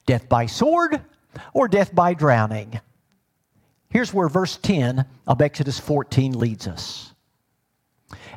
death 0.06 0.28
by 0.28 0.48
sword 0.48 1.00
or 1.54 1.68
death 1.68 1.94
by 1.94 2.16
drowning. 2.16 2.80
Here's 3.90 4.14
where 4.14 4.28
verse 4.30 4.58
10 4.58 5.06
of 5.28 5.42
Exodus 5.42 5.80
14 5.80 6.38
leads 6.38 6.68
us. 6.68 7.14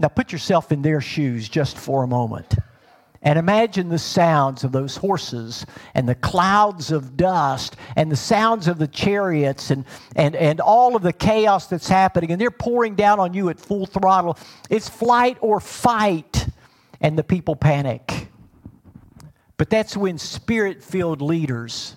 Now 0.00 0.08
put 0.08 0.32
yourself 0.32 0.72
in 0.72 0.80
their 0.80 1.02
shoes 1.02 1.48
just 1.48 1.76
for 1.76 2.02
a 2.02 2.06
moment. 2.06 2.56
And 3.22 3.38
imagine 3.38 3.90
the 3.90 3.98
sounds 3.98 4.64
of 4.64 4.72
those 4.72 4.96
horses 4.96 5.66
and 5.94 6.08
the 6.08 6.14
clouds 6.14 6.90
of 6.90 7.18
dust 7.18 7.76
and 7.96 8.10
the 8.10 8.16
sounds 8.16 8.66
of 8.66 8.78
the 8.78 8.88
chariots 8.88 9.70
and, 9.70 9.84
and, 10.16 10.34
and 10.34 10.58
all 10.58 10.96
of 10.96 11.02
the 11.02 11.12
chaos 11.12 11.66
that's 11.66 11.86
happening. 11.86 12.32
And 12.32 12.40
they're 12.40 12.50
pouring 12.50 12.94
down 12.94 13.20
on 13.20 13.34
you 13.34 13.50
at 13.50 13.60
full 13.60 13.84
throttle. 13.84 14.38
It's 14.70 14.88
flight 14.88 15.36
or 15.42 15.60
fight, 15.60 16.48
and 17.02 17.18
the 17.18 17.22
people 17.22 17.54
panic. 17.54 18.28
But 19.58 19.68
that's 19.68 19.98
when 19.98 20.16
spirit 20.16 20.82
filled 20.82 21.20
leaders 21.20 21.96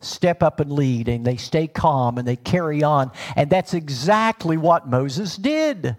step 0.00 0.42
up 0.42 0.60
and 0.60 0.72
lead, 0.72 1.08
and 1.08 1.26
they 1.26 1.36
stay 1.36 1.66
calm 1.66 2.16
and 2.16 2.26
they 2.26 2.36
carry 2.36 2.82
on. 2.82 3.10
And 3.34 3.50
that's 3.50 3.74
exactly 3.74 4.56
what 4.56 4.88
Moses 4.88 5.36
did. 5.36 5.96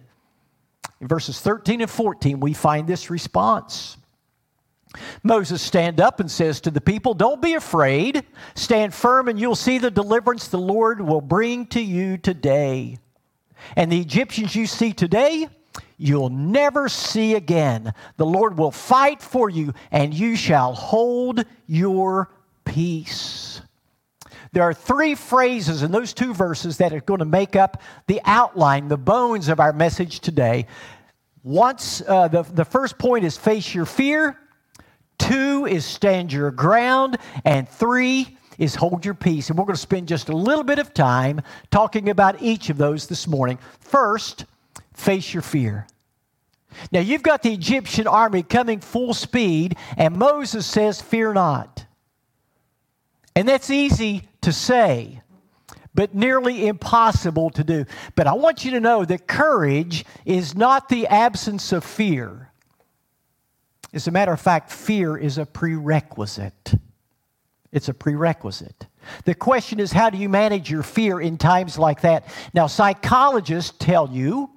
In 0.99 1.07
verses 1.07 1.39
13 1.39 1.81
and 1.81 1.89
14, 1.89 2.39
we 2.39 2.53
find 2.53 2.87
this 2.87 3.09
response. 3.09 3.97
Moses 5.23 5.61
stand 5.61 5.99
up 5.99 6.19
and 6.19 6.29
says 6.29 6.61
to 6.61 6.71
the 6.71 6.81
people, 6.81 7.13
Don't 7.13 7.41
be 7.41 7.53
afraid. 7.53 8.23
Stand 8.55 8.93
firm, 8.93 9.27
and 9.27 9.39
you'll 9.39 9.55
see 9.55 9.77
the 9.77 9.91
deliverance 9.91 10.47
the 10.47 10.57
Lord 10.57 11.01
will 11.01 11.21
bring 11.21 11.67
to 11.67 11.81
you 11.81 12.17
today. 12.17 12.97
And 13.75 13.91
the 13.91 13.99
Egyptians 13.99 14.55
you 14.55 14.65
see 14.65 14.93
today, 14.93 15.49
you'll 15.97 16.29
never 16.29 16.89
see 16.89 17.35
again. 17.35 17.93
The 18.17 18.25
Lord 18.25 18.57
will 18.57 18.71
fight 18.71 19.21
for 19.21 19.49
you, 19.49 19.73
and 19.91 20.13
you 20.13 20.35
shall 20.35 20.73
hold 20.73 21.43
your 21.67 22.31
peace. 22.65 23.56
There 24.57 24.67
are 24.67 24.73
three 24.73 25.13
phrases 25.13 25.83
in 25.83 25.91
those 25.91 26.13
two 26.13 26.33
verses 26.33 26.77
that 26.77 26.91
are 26.91 27.01
going 27.01 27.19
to 27.19 27.25
make 27.25 27.55
up 27.55 27.79
the 28.07 28.19
outline, 28.25 28.87
the 28.87 28.97
bones 28.97 29.49
of 29.49 29.59
our 29.59 29.71
message 29.71 30.19
today. 30.19 30.65
Once 31.43 32.01
uh, 32.07 32.27
the, 32.27 32.41
the 32.41 32.65
first 32.65 32.97
point 32.97 33.23
is 33.23 33.37
face 33.37 33.75
your 33.75 33.85
fear, 33.85 34.35
two 35.19 35.67
is 35.67 35.85
stand 35.85 36.33
your 36.33 36.49
ground, 36.49 37.19
and 37.45 37.69
three 37.69 38.35
is 38.57 38.73
hold 38.73 39.05
your 39.05 39.13
peace. 39.13 39.51
And 39.51 39.59
we're 39.59 39.65
going 39.65 39.75
to 39.75 39.79
spend 39.79 40.07
just 40.07 40.29
a 40.29 40.35
little 40.35 40.63
bit 40.63 40.79
of 40.79 40.91
time 40.91 41.41
talking 41.69 42.09
about 42.09 42.41
each 42.41 42.71
of 42.71 42.79
those 42.79 43.05
this 43.05 43.27
morning. 43.27 43.59
First, 43.79 44.45
face 44.95 45.35
your 45.35 45.43
fear. 45.43 45.85
Now, 46.91 47.01
you've 47.01 47.21
got 47.21 47.43
the 47.43 47.53
Egyptian 47.53 48.07
army 48.07 48.41
coming 48.41 48.79
full 48.79 49.13
speed, 49.13 49.77
and 49.97 50.17
Moses 50.17 50.65
says, 50.65 50.99
Fear 50.99 51.33
not. 51.33 51.85
And 53.35 53.47
that's 53.47 53.69
easy 53.69 54.23
to 54.47 54.53
say, 54.53 55.21
but 55.93 56.15
nearly 56.15 56.67
impossible 56.67 57.49
to 57.49 57.65
do. 57.65 57.83
But 58.15 58.27
I 58.27 58.33
want 58.33 58.63
you 58.63 58.71
to 58.71 58.79
know 58.79 59.03
that 59.03 59.27
courage 59.27 60.05
is 60.23 60.55
not 60.55 60.87
the 60.87 61.05
absence 61.07 61.73
of 61.73 61.83
fear. 61.83 62.49
As 63.91 64.07
a 64.07 64.11
matter 64.11 64.31
of 64.31 64.39
fact, 64.39 64.71
fear 64.71 65.17
is 65.17 65.37
a 65.37 65.45
prerequisite. 65.45 66.75
It's 67.73 67.89
a 67.89 67.93
prerequisite. 67.93 68.87
The 69.25 69.35
question 69.35 69.81
is, 69.81 69.91
how 69.91 70.09
do 70.09 70.17
you 70.17 70.29
manage 70.29 70.71
your 70.71 70.83
fear 70.83 71.19
in 71.19 71.37
times 71.37 71.77
like 71.77 71.99
that? 72.01 72.25
Now, 72.53 72.67
psychologists 72.67 73.75
tell 73.77 74.09
you 74.09 74.49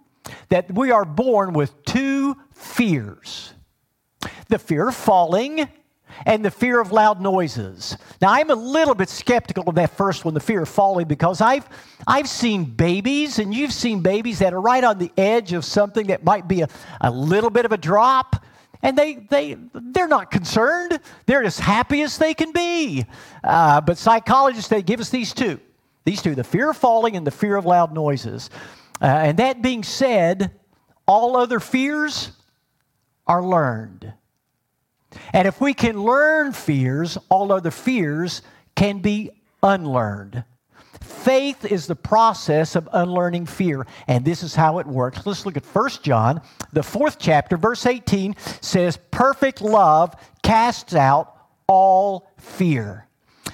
that 0.51 0.73
we 0.73 0.93
are 0.93 1.05
born 1.05 1.53
with 1.53 1.85
two 1.85 2.37
fears 2.53 3.55
the 4.51 4.59
fear 4.61 4.89
of 4.89 4.95
falling 4.95 5.69
and 6.27 6.45
the 6.45 6.51
fear 6.51 6.81
of 6.81 6.93
loud 6.93 7.21
noises. 7.21 7.97
Now, 8.21 8.33
I'm 8.33 8.51
a 8.51 8.55
little 8.55 8.95
bit 8.95 9.09
skeptical 9.09 9.69
of 9.69 9.75
that 9.77 9.97
first 9.97 10.25
one, 10.25 10.35
the 10.35 10.41
fear 10.41 10.63
of 10.63 10.69
falling, 10.69 11.07
because 11.07 11.41
I've, 11.41 11.69
I've 12.07 12.29
seen 12.29 12.65
babies, 12.65 13.39
and 13.39 13.55
you've 13.55 13.73
seen 13.73 14.01
babies 14.03 14.39
that 14.41 14.53
are 14.53 14.61
right 14.61 14.85
on 14.85 14.99
the 14.99 15.13
edge 15.17 15.53
of 15.53 15.65
something 15.65 16.09
that 16.09 16.25
might 16.25 16.49
be 16.49 16.63
a, 16.63 16.69
a 17.01 17.11
little 17.11 17.51
bit 17.51 17.65
of 17.65 17.73
a 17.73 17.79
drop, 17.79 18.45
and 18.83 18.97
they, 18.97 19.15
they, 19.15 19.57
they're 19.75 20.09
not 20.09 20.31
concerned. 20.31 21.01
They're 21.27 21.45
as 21.45 21.59
happy 21.59 22.03
as 22.03 22.19
they 22.19 22.35
can 22.35 22.53
be. 22.53 23.05
Uh, 23.45 23.81
but 23.81 23.99
psychologists, 23.99 24.69
they 24.69 24.83
give 24.83 25.01
us 25.01 25.11
these 25.11 25.33
two 25.35 25.61
these 26.05 26.23
two 26.23 26.35
the 26.35 26.45
fear 26.45 26.71
of 26.71 26.77
falling 26.77 27.17
and 27.17 27.27
the 27.27 27.31
fear 27.31 27.57
of 27.57 27.67
loud 27.67 27.93
noises. 27.93 28.51
Uh, 29.01 29.07
and 29.07 29.39
that 29.39 29.63
being 29.63 29.83
said, 29.83 30.53
all 31.07 31.37
other 31.37 31.61
fears 31.61 32.33
are 33.27 33.43
learned. 33.43 34.13
And 35.33 35.47
if 35.49 35.61
we 35.61 35.75
can 35.75 36.03
learn 36.03 36.53
fears, 36.53 37.19
all 37.29 37.53
other 37.53 37.71
fears 37.71 38.43
can 38.75 39.01
be 39.01 39.31
unlearned. 39.63 40.45
Faith 41.01 41.65
is 41.65 41.87
the 41.87 41.97
process 41.97 42.77
of 42.77 42.89
unlearning 42.93 43.47
fear, 43.47 43.87
and 44.07 44.25
this 44.25 44.43
is 44.43 44.55
how 44.55 44.79
it 44.79 44.87
works. 44.87 45.27
Let's 45.27 45.45
look 45.45 45.57
at 45.57 45.65
1 45.65 45.91
John, 46.03 46.41
the 46.73 46.83
fourth 46.83 47.19
chapter, 47.19 47.57
verse 47.57 47.87
18 47.87 48.37
says, 48.61 48.99
Perfect 49.11 49.61
love 49.61 50.15
casts 50.43 50.95
out 50.95 51.35
all 51.67 52.31
fear. 52.39 53.07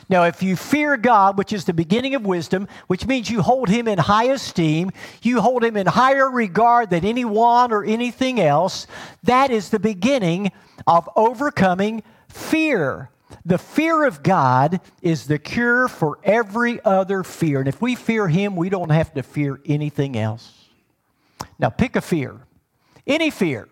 Now, 0.08 0.24
if 0.24 0.42
you 0.42 0.54
fear 0.54 0.96
God, 0.96 1.36
which 1.36 1.52
is 1.52 1.64
the 1.64 1.72
beginning 1.72 2.14
of 2.14 2.24
wisdom, 2.24 2.68
which 2.86 3.06
means 3.06 3.28
you 3.28 3.42
hold 3.42 3.68
him 3.68 3.88
in 3.88 3.98
high 3.98 4.30
esteem, 4.30 4.90
you 5.22 5.40
hold 5.40 5.64
him 5.64 5.76
in 5.76 5.86
higher 5.86 6.30
regard 6.30 6.90
than 6.90 7.04
anyone 7.04 7.72
or 7.72 7.84
anything 7.84 8.40
else, 8.40 8.86
that 9.24 9.50
is 9.50 9.70
the 9.70 9.80
beginning 9.80 10.52
of 10.86 11.08
overcoming 11.16 12.04
fear. 12.28 13.10
The 13.44 13.58
fear 13.58 14.04
of 14.04 14.22
God 14.22 14.80
is 15.02 15.26
the 15.26 15.38
cure 15.38 15.88
for 15.88 16.18
every 16.22 16.84
other 16.84 17.22
fear. 17.22 17.58
And 17.58 17.68
if 17.68 17.80
we 17.80 17.94
fear 17.94 18.28
Him, 18.28 18.56
we 18.56 18.68
don't 18.68 18.90
have 18.90 19.12
to 19.14 19.22
fear 19.22 19.60
anything 19.66 20.16
else. 20.16 20.52
Now, 21.58 21.70
pick 21.70 21.96
a 21.96 22.00
fear. 22.00 22.36
Any 23.06 23.30
fear. 23.30 23.68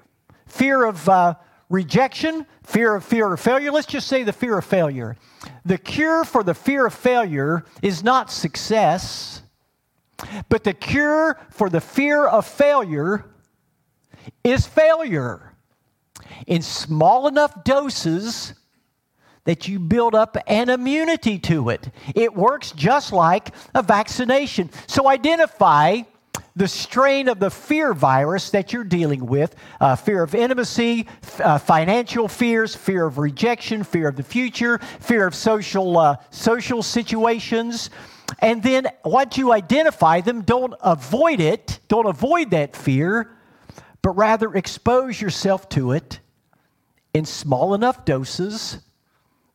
Fear 0.47 0.85
of 0.85 1.09
uh, 1.09 1.35
rejection, 1.69 2.47
fear 2.63 2.95
of 2.95 3.05
fear 3.05 3.33
of 3.33 3.41
failure. 3.41 3.73
Let's 3.73 3.87
just 3.87 4.07
say 4.07 4.23
the 4.23 4.33
fear 4.33 4.59
of 4.59 4.65
failure. 4.65 5.17
The 5.65 5.79
cure 5.79 6.25
for 6.25 6.43
the 6.43 6.55
fear 6.55 6.87
of 6.87 6.95
failure 6.95 7.65
is 7.83 8.03
not 8.03 8.31
success, 8.31 9.43
but 10.49 10.65
the 10.65 10.75
cure 10.75 11.39
for 11.51 11.69
the 11.69 11.81
fear 11.81 12.27
of 12.27 12.47
failure 12.47 13.25
is 14.43 14.67
failure. 14.67 15.53
In 16.47 16.63
small 16.63 17.27
enough 17.29 17.65
doses, 17.65 18.55
that 19.45 19.69
you 19.69 19.79
build 19.79 20.15
up 20.15 20.37
an 20.47 20.71
immunity 20.71 21.39
to 21.39 21.69
it. 21.69 21.91
It 22.15 22.35
works 22.35 22.73
just 22.73 23.13
like 23.13 23.55
a 23.75 23.83
vaccination. 23.83 24.71
So 24.87 25.09
identify 25.09 26.03
the 26.57 26.69
strain 26.69 27.29
of 27.29 27.41
the 27.41 27.51
fear 27.51 27.93
virus 27.93 28.51
that 28.51 28.73
you're 28.73 28.85
dealing 28.85 29.27
with 29.27 29.55
uh, 29.81 29.97
fear 29.97 30.23
of 30.23 30.35
intimacy, 30.35 31.07
uh, 31.41 31.59
financial 31.59 32.29
fears, 32.29 32.77
fear 32.77 33.07
of 33.07 33.19
rejection, 33.19 33.83
fear 33.83 34.09
of 34.09 34.17
the 34.17 34.23
future, 34.23 34.79
fear 35.01 35.27
of 35.27 35.35
social, 35.35 35.99
uh, 35.99 36.17
social 36.31 36.83
situations. 36.83 37.91
And 38.39 38.63
then 38.63 38.87
once 39.05 39.37
you 39.37 39.53
identify 39.53 40.21
them, 40.21 40.43
don't 40.43 40.75
avoid 40.81 41.41
it, 41.41 41.81
don't 41.89 42.07
avoid 42.07 42.51
that 42.53 42.77
fear, 42.77 43.31
but 44.01 44.11
rather 44.11 44.55
expose 44.55 45.21
yourself 45.21 45.69
to 45.71 45.93
it 45.93 46.21
in 47.13 47.25
small 47.25 47.75
enough 47.75 48.05
doses 48.05 48.79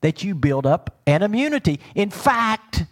that 0.01 0.23
you 0.23 0.35
build 0.35 0.65
up 0.65 0.99
an 1.07 1.23
immunity. 1.23 1.79
In 1.95 2.09
fact, 2.09 2.85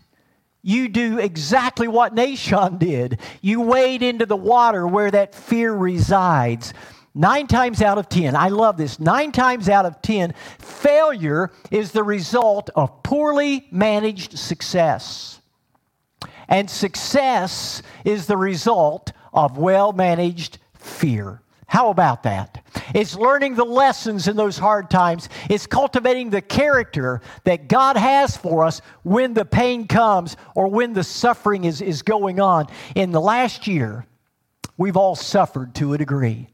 you 0.67 0.89
do 0.89 1.17
exactly 1.17 1.88
what 1.88 2.13
Nahshon 2.13 2.77
did. 2.77 3.21
You 3.41 3.62
wade 3.62 4.03
into 4.03 4.25
the 4.25 4.36
water 4.36 4.86
where 4.86 5.09
that 5.09 5.33
fear 5.33 5.74
resides. 5.74 6.74
Nine 7.15 7.47
times 7.47 7.81
out 7.81 7.97
of 7.97 8.09
ten, 8.09 8.36
I 8.36 8.50
love 8.50 8.75
this. 8.75 9.00
Nine 9.00 9.31
times 9.31 9.69
out 9.69 9.86
of 9.86 10.01
ten, 10.01 10.33
failure 10.59 11.51
is 11.71 11.93
the 11.93 12.03
result 12.03 12.69
of 12.75 13.01
poorly 13.01 13.65
managed 13.71 14.38
success. 14.38 15.39
And 16.50 16.69
success 16.69 17.81
is 18.03 18.25
the 18.25 18.38
result 18.38 19.13
of 19.31 19.57
well 19.57 19.93
managed 19.93 20.57
fear. 20.74 21.41
How 21.67 21.89
about 21.89 22.24
that? 22.24 22.65
It's 22.95 23.15
learning 23.15 23.55
the 23.55 23.65
lessons 23.65 24.29
in 24.29 24.38
those 24.38 24.57
hard 24.57 24.89
times. 24.89 25.27
It's 25.50 25.67
cultivating 25.67 26.29
the 26.29 26.41
character 26.41 27.21
that 27.43 27.67
God 27.67 27.97
has 27.97 28.38
for 28.38 28.63
us 28.63 28.81
when 29.03 29.33
the 29.33 29.43
pain 29.43 29.86
comes 29.86 30.38
or 30.55 30.67
when 30.69 30.93
the 30.93 31.03
suffering 31.03 31.65
is, 31.65 31.81
is 31.81 32.01
going 32.01 32.39
on. 32.39 32.67
In 32.95 33.12
the 33.12 33.19
last 33.19 33.67
year, 33.67 34.05
we've 34.77 34.95
all 34.95 35.15
suffered 35.15 35.75
to 35.75 35.93
a 35.93 35.97
degree 35.97 36.47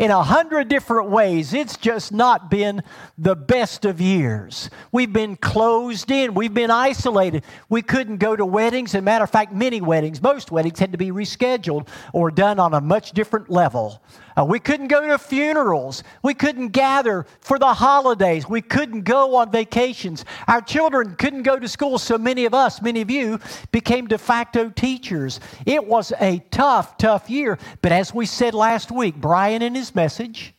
in 0.00 0.10
a 0.10 0.22
hundred 0.22 0.68
different 0.68 1.10
ways. 1.10 1.52
It's 1.52 1.76
just 1.76 2.10
not 2.10 2.50
been 2.50 2.82
the 3.18 3.36
best 3.36 3.84
of 3.84 4.00
years. 4.00 4.70
We've 4.92 5.12
been 5.12 5.36
closed 5.36 6.10
in, 6.10 6.32
we've 6.32 6.54
been 6.54 6.70
isolated. 6.70 7.44
We 7.68 7.82
couldn't 7.82 8.16
go 8.16 8.34
to 8.34 8.46
weddings. 8.46 8.94
As 8.94 9.00
a 9.00 9.02
matter 9.02 9.24
of 9.24 9.30
fact, 9.30 9.52
many 9.52 9.82
weddings, 9.82 10.22
most 10.22 10.50
weddings 10.50 10.78
had 10.78 10.92
to 10.92 10.98
be 10.98 11.10
rescheduled 11.10 11.86
or 12.14 12.30
done 12.30 12.58
on 12.58 12.72
a 12.72 12.80
much 12.80 13.12
different 13.12 13.50
level. 13.50 14.02
Uh, 14.36 14.44
we 14.44 14.58
couldn't 14.58 14.88
go 14.88 15.06
to 15.06 15.18
funerals. 15.18 16.02
We 16.22 16.34
couldn't 16.34 16.68
gather 16.68 17.26
for 17.40 17.58
the 17.58 17.74
holidays. 17.74 18.48
We 18.48 18.62
couldn't 18.62 19.02
go 19.02 19.36
on 19.36 19.50
vacations. 19.50 20.24
Our 20.46 20.60
children 20.60 21.16
couldn't 21.16 21.42
go 21.42 21.58
to 21.58 21.68
school, 21.68 21.98
so 21.98 22.18
many 22.18 22.44
of 22.44 22.54
us, 22.54 22.80
many 22.80 23.00
of 23.00 23.10
you, 23.10 23.40
became 23.72 24.06
de 24.06 24.18
facto 24.18 24.70
teachers. 24.70 25.40
It 25.66 25.86
was 25.86 26.12
a 26.20 26.38
tough, 26.50 26.96
tough 26.96 27.28
year. 27.28 27.58
But 27.82 27.92
as 27.92 28.14
we 28.14 28.26
said 28.26 28.54
last 28.54 28.90
week, 28.90 29.16
Brian 29.16 29.62
in 29.62 29.74
his 29.74 29.94
message, 29.94 30.54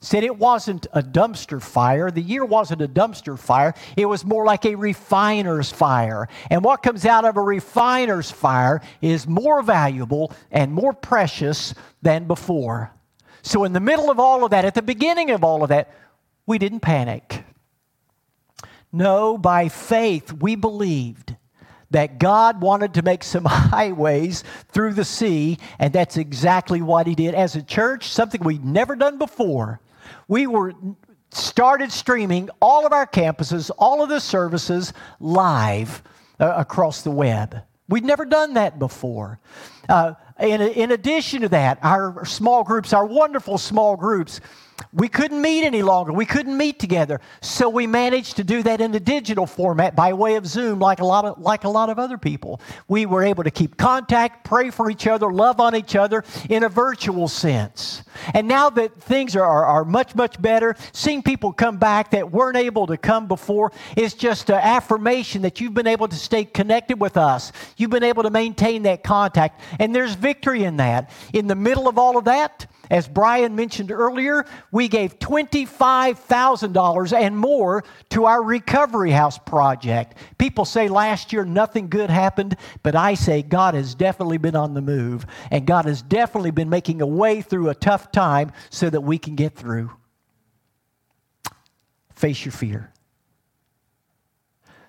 said 0.00 0.24
it 0.24 0.36
wasn't 0.36 0.86
a 0.92 1.02
dumpster 1.02 1.62
fire. 1.62 2.10
The 2.10 2.22
year 2.22 2.44
wasn't 2.44 2.82
a 2.82 2.88
dumpster 2.88 3.38
fire. 3.38 3.74
It 3.96 4.06
was 4.06 4.24
more 4.24 4.44
like 4.44 4.64
a 4.64 4.74
refiner's 4.74 5.70
fire. 5.70 6.28
And 6.50 6.64
what 6.64 6.82
comes 6.82 7.04
out 7.04 7.24
of 7.24 7.36
a 7.36 7.42
refiner's 7.42 8.30
fire 8.30 8.82
is 9.00 9.26
more 9.26 9.62
valuable 9.62 10.32
and 10.50 10.72
more 10.72 10.92
precious 10.92 11.74
than 12.02 12.26
before. 12.26 12.90
So, 13.42 13.62
in 13.64 13.72
the 13.72 13.80
middle 13.80 14.10
of 14.10 14.18
all 14.18 14.44
of 14.44 14.50
that, 14.50 14.64
at 14.64 14.74
the 14.74 14.82
beginning 14.82 15.30
of 15.30 15.44
all 15.44 15.62
of 15.62 15.68
that, 15.68 15.94
we 16.46 16.58
didn't 16.58 16.80
panic. 16.80 17.44
No, 18.92 19.38
by 19.38 19.68
faith, 19.68 20.32
we 20.32 20.56
believed 20.56 21.36
that 21.90 22.18
God 22.18 22.60
wanted 22.60 22.94
to 22.94 23.02
make 23.02 23.22
some 23.22 23.44
highways 23.46 24.44
through 24.68 24.94
the 24.94 25.04
sea, 25.04 25.58
and 25.78 25.92
that's 25.92 26.16
exactly 26.16 26.82
what 26.82 27.06
He 27.06 27.14
did. 27.14 27.34
As 27.34 27.56
a 27.56 27.62
church, 27.62 28.08
something 28.08 28.42
we'd 28.42 28.64
never 28.64 28.96
done 28.96 29.18
before, 29.18 29.80
we 30.28 30.46
were 30.46 30.72
started 31.30 31.92
streaming 31.92 32.48
all 32.60 32.86
of 32.86 32.92
our 32.92 33.06
campuses, 33.06 33.70
all 33.78 34.02
of 34.02 34.08
the 34.08 34.20
services 34.20 34.92
live 35.20 36.02
uh, 36.40 36.54
across 36.56 37.02
the 37.02 37.10
web. 37.10 37.62
We'd 37.88 38.04
never 38.04 38.24
done 38.24 38.54
that 38.54 38.78
before. 38.78 39.38
Uh, 39.88 40.14
in, 40.40 40.60
in 40.60 40.90
addition 40.90 41.42
to 41.42 41.48
that, 41.50 41.78
our 41.82 42.24
small 42.24 42.64
groups, 42.64 42.92
our 42.92 43.06
wonderful 43.06 43.58
small 43.58 43.96
groups, 43.96 44.40
we 44.92 45.08
couldn't 45.08 45.40
meet 45.40 45.64
any 45.64 45.82
longer. 45.82 46.12
We 46.12 46.26
couldn't 46.26 46.56
meet 46.56 46.78
together. 46.78 47.20
So 47.40 47.68
we 47.68 47.86
managed 47.86 48.36
to 48.36 48.44
do 48.44 48.62
that 48.62 48.80
in 48.80 48.92
the 48.92 49.00
digital 49.00 49.46
format 49.46 49.96
by 49.96 50.12
way 50.12 50.36
of 50.36 50.46
Zoom, 50.46 50.78
like 50.78 51.00
a 51.00 51.04
lot 51.04 51.24
of, 51.24 51.38
like 51.38 51.64
a 51.64 51.68
lot 51.68 51.90
of 51.90 51.98
other 51.98 52.18
people. 52.18 52.60
We 52.88 53.06
were 53.06 53.22
able 53.22 53.44
to 53.44 53.50
keep 53.50 53.76
contact, 53.76 54.44
pray 54.44 54.70
for 54.70 54.90
each 54.90 55.06
other, 55.06 55.32
love 55.32 55.60
on 55.60 55.74
each 55.74 55.96
other 55.96 56.24
in 56.48 56.62
a 56.62 56.68
virtual 56.68 57.28
sense. 57.28 58.02
And 58.34 58.48
now 58.48 58.70
that 58.70 59.00
things 59.02 59.36
are, 59.36 59.44
are, 59.44 59.64
are 59.64 59.84
much, 59.84 60.14
much 60.14 60.40
better, 60.40 60.76
seeing 60.92 61.22
people 61.22 61.52
come 61.52 61.76
back 61.78 62.10
that 62.12 62.30
weren't 62.30 62.56
able 62.56 62.86
to 62.86 62.96
come 62.96 63.26
before 63.26 63.72
is 63.96 64.14
just 64.14 64.50
an 64.50 64.56
affirmation 64.56 65.42
that 65.42 65.60
you've 65.60 65.74
been 65.74 65.86
able 65.86 66.08
to 66.08 66.16
stay 66.16 66.44
connected 66.44 67.00
with 67.00 67.16
us. 67.16 67.52
You've 67.76 67.90
been 67.90 68.02
able 68.02 68.22
to 68.22 68.30
maintain 68.30 68.82
that 68.84 69.02
contact. 69.02 69.60
And 69.78 69.94
there's 69.94 70.14
victory 70.14 70.64
in 70.64 70.78
that. 70.78 71.10
In 71.32 71.46
the 71.46 71.54
middle 71.54 71.88
of 71.88 71.98
all 71.98 72.16
of 72.16 72.24
that, 72.24 72.66
as 72.90 73.08
Brian 73.08 73.56
mentioned 73.56 73.90
earlier, 73.90 74.44
we 74.70 74.88
gave 74.88 75.18
$25,000 75.18 77.12
and 77.12 77.36
more 77.36 77.84
to 78.10 78.26
our 78.26 78.42
Recovery 78.42 79.10
House 79.10 79.38
project. 79.38 80.16
People 80.38 80.64
say 80.64 80.88
last 80.88 81.32
year 81.32 81.44
nothing 81.44 81.88
good 81.88 82.10
happened, 82.10 82.56
but 82.82 82.94
I 82.94 83.14
say 83.14 83.42
God 83.42 83.74
has 83.74 83.94
definitely 83.94 84.38
been 84.38 84.56
on 84.56 84.74
the 84.74 84.82
move, 84.82 85.26
and 85.50 85.66
God 85.66 85.86
has 85.86 86.02
definitely 86.02 86.50
been 86.50 86.70
making 86.70 87.02
a 87.02 87.06
way 87.06 87.40
through 87.40 87.68
a 87.68 87.74
tough 87.74 88.12
time 88.12 88.52
so 88.70 88.88
that 88.90 89.00
we 89.00 89.18
can 89.18 89.34
get 89.34 89.54
through. 89.54 89.90
Face 92.14 92.44
your 92.44 92.52
fear. 92.52 92.92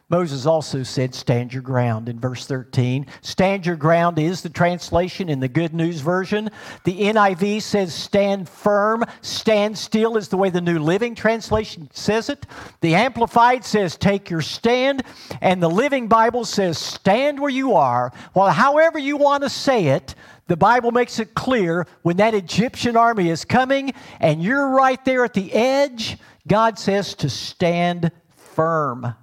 Moses 0.10 0.46
also 0.46 0.84
said, 0.84 1.14
Stand 1.14 1.52
your 1.52 1.62
ground 1.62 2.08
in 2.08 2.18
verse 2.18 2.46
13. 2.46 3.08
Stand 3.22 3.66
your 3.66 3.76
ground 3.76 4.18
is 4.18 4.42
the 4.42 4.50
translation 4.50 5.28
in 5.28 5.42
the 5.42 5.50
Good 5.50 5.74
News 5.74 6.00
Version. 6.00 6.50
The 6.86 7.02
NIV 7.02 7.62
says, 7.62 7.94
Stand 7.94 8.48
firm. 8.48 9.04
Stand 9.22 9.78
still 9.78 10.16
is 10.16 10.30
the 10.30 10.38
way 10.38 10.50
the 10.50 10.62
New 10.62 10.80
Living 10.80 11.14
Translation 11.14 11.90
says 11.92 12.30
it. 12.30 12.46
The 12.80 12.96
Amplified 12.96 13.66
says, 13.66 13.98
Take 13.98 14.30
your 14.30 14.42
stand. 14.42 15.04
And 15.42 15.62
the 15.62 15.70
Living 15.70 16.08
Bible 16.08 16.46
says, 16.46 16.78
Stand 16.78 17.38
where 17.38 17.50
you 17.50 17.74
are. 17.74 18.14
Well, 18.34 18.50
however 18.50 18.98
you 18.98 19.18
want 19.18 19.44
to 19.44 19.50
say 19.50 19.88
it, 19.88 20.16
the 20.48 20.56
Bible 20.56 20.92
makes 20.92 21.20
it 21.20 21.34
clear 21.34 21.86
when 22.04 22.16
that 22.18 22.34
Egyptian 22.34 22.96
army 22.96 23.30
is 23.30 23.44
coming 23.44 23.92
and 24.22 24.42
you're 24.42 24.70
right 24.70 25.04
there 25.04 25.26
at 25.26 25.34
the 25.34 25.52
edge, 25.52 26.18
God 26.48 26.80
says 26.80 27.14
to 27.16 27.30
stand 27.30 28.10
firm. 28.38 29.14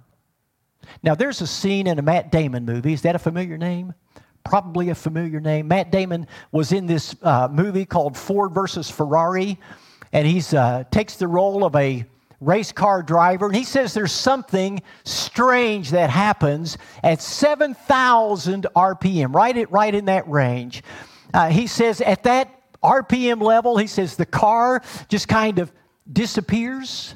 Now, 1.03 1.15
there's 1.15 1.41
a 1.41 1.47
scene 1.47 1.87
in 1.87 1.99
a 1.99 2.01
Matt 2.01 2.31
Damon 2.31 2.65
movie. 2.65 2.93
Is 2.93 3.01
that 3.03 3.15
a 3.15 3.19
familiar 3.19 3.57
name? 3.57 3.93
Probably 4.43 4.89
a 4.89 4.95
familiar 4.95 5.39
name. 5.39 5.67
Matt 5.67 5.91
Damon 5.91 6.27
was 6.51 6.71
in 6.71 6.85
this 6.85 7.15
uh, 7.21 7.47
movie 7.51 7.85
called 7.85 8.17
Ford 8.17 8.53
versus 8.53 8.89
Ferrari, 8.89 9.59
and 10.13 10.27
he 10.27 10.41
uh, 10.55 10.83
takes 10.91 11.15
the 11.15 11.27
role 11.27 11.63
of 11.63 11.75
a 11.75 12.05
race 12.41 12.71
car 12.71 13.01
driver, 13.01 13.47
and 13.47 13.55
he 13.55 13.63
says 13.63 13.93
there's 13.93 14.11
something 14.11 14.81
strange 15.03 15.91
that 15.91 16.09
happens 16.09 16.77
at 17.03 17.21
7,000 17.21 18.67
RPM, 18.75 19.33
right, 19.33 19.57
at, 19.57 19.71
right 19.71 19.93
in 19.93 20.05
that 20.05 20.27
range. 20.29 20.83
Uh, 21.33 21.49
he 21.49 21.67
says 21.67 22.01
at 22.01 22.23
that 22.23 22.61
RPM 22.83 23.41
level, 23.41 23.77
he 23.77 23.87
says 23.87 24.15
the 24.15 24.25
car 24.25 24.81
just 25.09 25.27
kind 25.27 25.59
of 25.59 25.71
disappears 26.11 27.15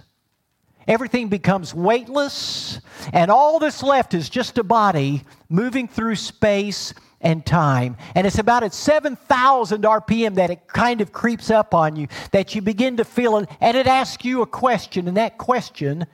everything 0.89 1.29
becomes 1.29 1.74
weightless, 1.74 2.81
and 3.13 3.31
all 3.31 3.60
that's 3.60 3.84
left 3.84 4.13
is 4.13 4.29
just 4.29 4.58
a 4.58 4.63
body 4.63 5.24
moving 5.48 5.88
through 5.88 6.15
space 6.15 6.93
and 7.22 7.46
time. 7.46 7.95
And 8.15 8.25
it's 8.25 8.39
about 8.39 8.63
at 8.63 8.73
7,000 8.73 9.84
RPM 9.84 10.36
that 10.36 10.49
it 10.49 10.67
kind 10.67 10.99
of 10.99 11.12
creeps 11.12 11.52
up 11.52 11.73
on 11.73 11.95
you, 11.95 12.08
that 12.32 12.56
you 12.56 12.62
begin 12.62 12.97
to 12.97 13.06
feel 13.06 13.38
it, 13.38 13.49
and 13.62 13.78
it 13.78 13.88
asks 13.88 14.25
you 14.25 14.41
a 14.41 14.47
question, 14.47 15.08
and 15.08 15.15
that 15.17 15.38
question 15.38 16.06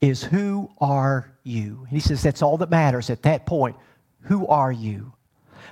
is, 0.00 0.22
Who 0.22 0.70
are 0.78 1.32
you? 1.42 1.86
And 1.88 1.90
he 1.90 2.00
says, 2.00 2.22
That's 2.22 2.42
all 2.42 2.58
that 2.58 2.70
matters 2.70 3.10
at 3.10 3.22
that 3.22 3.46
point. 3.46 3.76
Who 4.22 4.46
are 4.46 4.70
you? 4.70 5.14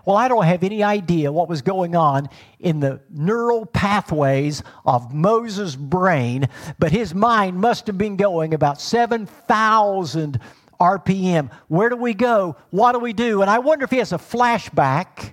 Well, 0.06 0.16
I 0.16 0.28
don't 0.28 0.44
have 0.44 0.62
any 0.62 0.84
idea 0.84 1.32
what 1.32 1.48
was 1.48 1.62
going 1.62 1.96
on 1.96 2.28
in 2.60 2.78
the 2.78 3.00
neural 3.10 3.66
pathways 3.66 4.62
of 4.86 5.12
Moses' 5.12 5.74
brain, 5.74 6.48
but 6.78 6.92
his 6.92 7.12
mind 7.12 7.60
must 7.60 7.88
have 7.88 7.98
been 7.98 8.16
going 8.16 8.54
about 8.54 8.80
7,000 8.80 10.40
RPM. 10.78 11.50
Where 11.66 11.88
do 11.88 11.96
we 11.96 12.14
go? 12.14 12.54
What 12.70 12.92
do 12.92 13.00
we 13.00 13.12
do? 13.14 13.42
And 13.42 13.50
I 13.50 13.58
wonder 13.58 13.84
if 13.84 13.90
he 13.90 13.96
has 13.96 14.12
a 14.12 14.18
flashback 14.18 15.32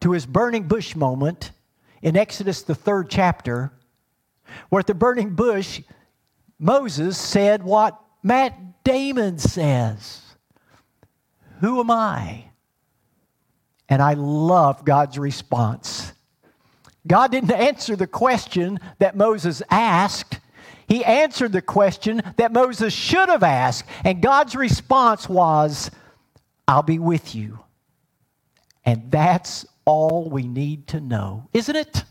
to 0.00 0.12
his 0.12 0.24
burning 0.24 0.66
bush 0.66 0.96
moment 0.96 1.52
in 2.00 2.16
Exodus, 2.16 2.62
the 2.62 2.74
third 2.74 3.10
chapter, 3.10 3.72
where 4.70 4.80
at 4.80 4.86
the 4.86 4.94
burning 4.94 5.34
bush, 5.34 5.82
Moses 6.58 7.18
said 7.18 7.62
what 7.62 8.00
Matt 8.22 8.84
Damon 8.84 9.38
says 9.38 10.22
Who 11.60 11.78
am 11.80 11.90
I? 11.90 12.49
And 13.90 14.00
I 14.00 14.14
love 14.14 14.84
God's 14.84 15.18
response. 15.18 16.12
God 17.06 17.32
didn't 17.32 17.52
answer 17.52 17.96
the 17.96 18.06
question 18.06 18.78
that 19.00 19.16
Moses 19.16 19.62
asked. 19.68 20.38
He 20.86 21.04
answered 21.04 21.52
the 21.52 21.62
question 21.62 22.22
that 22.36 22.52
Moses 22.52 22.92
should 22.92 23.28
have 23.28 23.42
asked. 23.42 23.88
And 24.04 24.22
God's 24.22 24.54
response 24.54 25.28
was, 25.28 25.90
I'll 26.68 26.82
be 26.82 26.98
with 26.98 27.34
you. 27.34 27.58
And 28.84 29.10
that's 29.10 29.66
all 29.84 30.30
we 30.30 30.46
need 30.46 30.86
to 30.88 31.00
know, 31.00 31.48
isn't 31.52 31.74
it? 31.74 32.04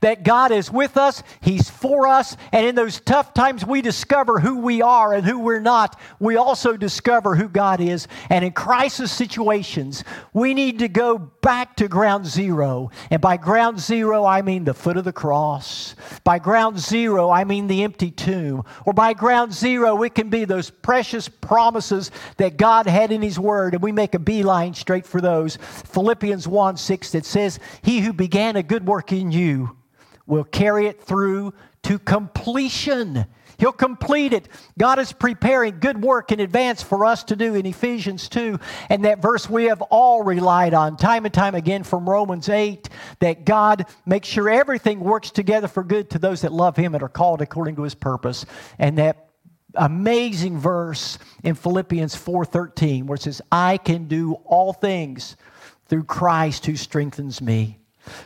That 0.00 0.24
God 0.24 0.52
is 0.52 0.70
with 0.70 0.96
us, 0.96 1.22
He's 1.40 1.70
for 1.70 2.06
us, 2.06 2.36
and 2.52 2.66
in 2.66 2.74
those 2.74 3.00
tough 3.00 3.32
times 3.32 3.64
we 3.64 3.80
discover 3.80 4.38
who 4.38 4.58
we 4.58 4.82
are 4.82 5.14
and 5.14 5.24
who 5.24 5.38
we're 5.38 5.60
not. 5.60 5.98
We 6.20 6.36
also 6.36 6.76
discover 6.76 7.34
who 7.34 7.48
God 7.48 7.80
is. 7.80 8.06
And 8.28 8.44
in 8.44 8.52
crisis 8.52 9.10
situations, 9.10 10.04
we 10.34 10.52
need 10.52 10.80
to 10.80 10.88
go 10.88 11.16
back 11.18 11.76
to 11.76 11.88
ground 11.88 12.26
zero. 12.26 12.90
And 13.10 13.22
by 13.22 13.36
ground 13.38 13.80
zero, 13.80 14.24
I 14.24 14.42
mean 14.42 14.64
the 14.64 14.74
foot 14.74 14.96
of 14.96 15.04
the 15.04 15.12
cross. 15.12 15.94
By 16.24 16.38
ground 16.38 16.78
zero, 16.78 17.30
I 17.30 17.44
mean 17.44 17.66
the 17.66 17.84
empty 17.84 18.10
tomb. 18.10 18.64
Or 18.84 18.92
by 18.92 19.14
ground 19.14 19.54
zero, 19.54 20.02
it 20.02 20.14
can 20.14 20.28
be 20.28 20.44
those 20.44 20.70
precious 20.70 21.28
promises 21.28 22.10
that 22.36 22.56
God 22.56 22.86
had 22.86 23.12
in 23.12 23.22
His 23.22 23.38
Word, 23.38 23.74
and 23.74 23.82
we 23.82 23.92
make 23.92 24.14
a 24.14 24.18
beeline 24.18 24.74
straight 24.74 25.06
for 25.06 25.20
those. 25.20 25.56
Philippians 25.56 26.46
1 26.46 26.76
6 26.76 27.12
that 27.12 27.24
says, 27.24 27.58
He 27.82 28.00
who 28.00 28.12
began 28.12 28.56
a 28.56 28.62
good 28.62 28.86
work 28.86 29.12
in 29.12 29.32
you, 29.32 29.63
will 30.26 30.44
carry 30.44 30.86
it 30.86 31.02
through 31.02 31.52
to 31.84 31.98
completion. 31.98 33.26
He'll 33.58 33.72
complete 33.72 34.32
it. 34.32 34.48
God 34.78 34.98
is 34.98 35.12
preparing 35.12 35.78
good 35.78 36.02
work 36.02 36.32
in 36.32 36.40
advance 36.40 36.82
for 36.82 37.04
us 37.04 37.24
to 37.24 37.36
do 37.36 37.54
in 37.54 37.66
Ephesians 37.66 38.28
2. 38.28 38.58
And 38.90 39.04
that 39.04 39.22
verse 39.22 39.48
we 39.48 39.64
have 39.64 39.82
all 39.82 40.22
relied 40.22 40.74
on 40.74 40.96
time 40.96 41.24
and 41.24 41.32
time 41.32 41.54
again 41.54 41.84
from 41.84 42.08
Romans 42.08 42.48
8 42.48 42.88
that 43.20 43.44
God 43.44 43.86
makes 44.06 44.28
sure 44.28 44.50
everything 44.50 45.00
works 45.00 45.30
together 45.30 45.68
for 45.68 45.84
good 45.84 46.10
to 46.10 46.18
those 46.18 46.40
that 46.40 46.52
love 46.52 46.76
Him 46.76 46.94
and 46.94 47.02
are 47.02 47.08
called 47.08 47.42
according 47.42 47.76
to 47.76 47.82
His 47.82 47.94
purpose. 47.94 48.44
And 48.78 48.98
that 48.98 49.28
amazing 49.76 50.58
verse 50.58 51.18
in 51.42 51.54
Philippians 51.54 52.14
4:13 52.14 53.06
where 53.06 53.16
it 53.16 53.22
says 53.22 53.42
I 53.50 53.76
can 53.76 54.06
do 54.06 54.34
all 54.44 54.72
things 54.72 55.36
through 55.86 56.04
Christ 56.04 56.66
who 56.66 56.76
strengthens 56.76 57.40
me. 57.40 57.78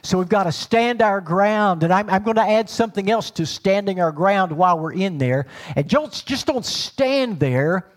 So 0.02 0.18
we've 0.18 0.28
got 0.28 0.44
to 0.44 0.52
stand 0.52 1.02
our 1.02 1.20
ground. 1.20 1.82
And 1.82 1.92
I'm, 1.92 2.08
I'm, 2.10 2.22
going 2.22 2.36
to 2.36 2.42
add 2.42 2.68
something 2.68 3.10
else 3.10 3.30
to 3.32 3.46
standing 3.46 4.00
our 4.00 4.12
ground 4.12 4.52
while 4.52 4.78
we're 4.78 4.92
in 4.92 5.18
there. 5.18 5.46
And 5.76 5.88
just, 5.88 6.26
just 6.26 6.46
don't 6.46 6.64
stand 6.64 7.40
there, 7.40 7.88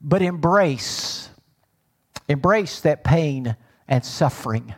but 0.00 0.22
embrace. 0.22 1.30
Embrace 2.28 2.80
that 2.80 3.04
pain 3.04 3.56
and 3.88 4.04
suffering. 4.04 4.74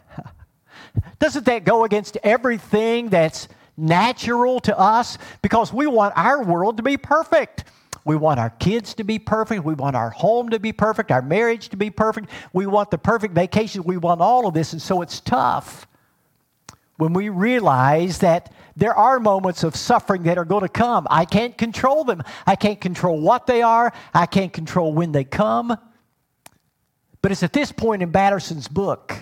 Doesn't 1.18 1.46
that 1.46 1.64
go 1.64 1.84
against 1.84 2.16
everything 2.22 3.08
that's 3.08 3.48
natural 3.76 4.60
to 4.60 4.78
us? 4.78 5.18
Because 5.42 5.72
we 5.72 5.86
want 5.86 6.14
our 6.16 6.42
world 6.42 6.76
to 6.78 6.82
be 6.82 6.96
perfect. 6.96 7.64
We 8.04 8.16
want 8.16 8.40
our 8.40 8.50
kids 8.50 8.94
to 8.94 9.04
be 9.04 9.18
perfect. 9.18 9.64
We 9.64 9.74
want 9.74 9.94
our 9.94 10.10
home 10.10 10.50
to 10.50 10.58
be 10.58 10.72
perfect, 10.72 11.10
our 11.10 11.22
marriage 11.22 11.68
to 11.68 11.76
be 11.76 11.90
perfect. 11.90 12.30
We 12.52 12.66
want 12.66 12.90
the 12.90 12.98
perfect 12.98 13.34
vacation. 13.34 13.82
We 13.84 13.98
want 13.98 14.20
all 14.20 14.46
of 14.46 14.54
this. 14.54 14.72
And 14.72 14.80
so 14.80 15.02
it's 15.02 15.20
tough. 15.20 15.86
When 17.00 17.14
we 17.14 17.30
realize 17.30 18.18
that 18.18 18.52
there 18.76 18.94
are 18.94 19.18
moments 19.18 19.64
of 19.64 19.74
suffering 19.74 20.24
that 20.24 20.36
are 20.36 20.44
going 20.44 20.60
to 20.60 20.68
come. 20.68 21.06
I 21.10 21.24
can't 21.24 21.56
control 21.56 22.04
them. 22.04 22.22
I 22.46 22.56
can't 22.56 22.78
control 22.78 23.18
what 23.18 23.46
they 23.46 23.62
are. 23.62 23.90
I 24.12 24.26
can't 24.26 24.52
control 24.52 24.92
when 24.92 25.12
they 25.12 25.24
come. 25.24 25.78
But 27.22 27.32
it's 27.32 27.42
at 27.42 27.54
this 27.54 27.72
point 27.72 28.02
in 28.02 28.10
Batterson's 28.10 28.68
book 28.68 29.14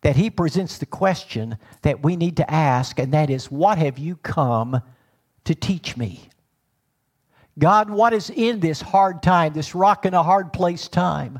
that 0.00 0.16
he 0.16 0.30
presents 0.30 0.78
the 0.78 0.86
question 0.86 1.58
that 1.82 2.02
we 2.02 2.16
need 2.16 2.38
to 2.38 2.50
ask, 2.50 2.98
and 2.98 3.14
that 3.14 3.30
is, 3.30 3.52
What 3.52 3.78
have 3.78 3.98
you 3.98 4.16
come 4.16 4.82
to 5.44 5.54
teach 5.54 5.96
me? 5.96 6.28
God, 7.56 7.88
what 7.88 8.14
is 8.14 8.30
in 8.30 8.58
this 8.58 8.80
hard 8.80 9.22
time, 9.22 9.52
this 9.52 9.76
rock 9.76 10.06
in 10.06 10.14
a 10.14 10.24
hard 10.24 10.52
place 10.52 10.88
time? 10.88 11.38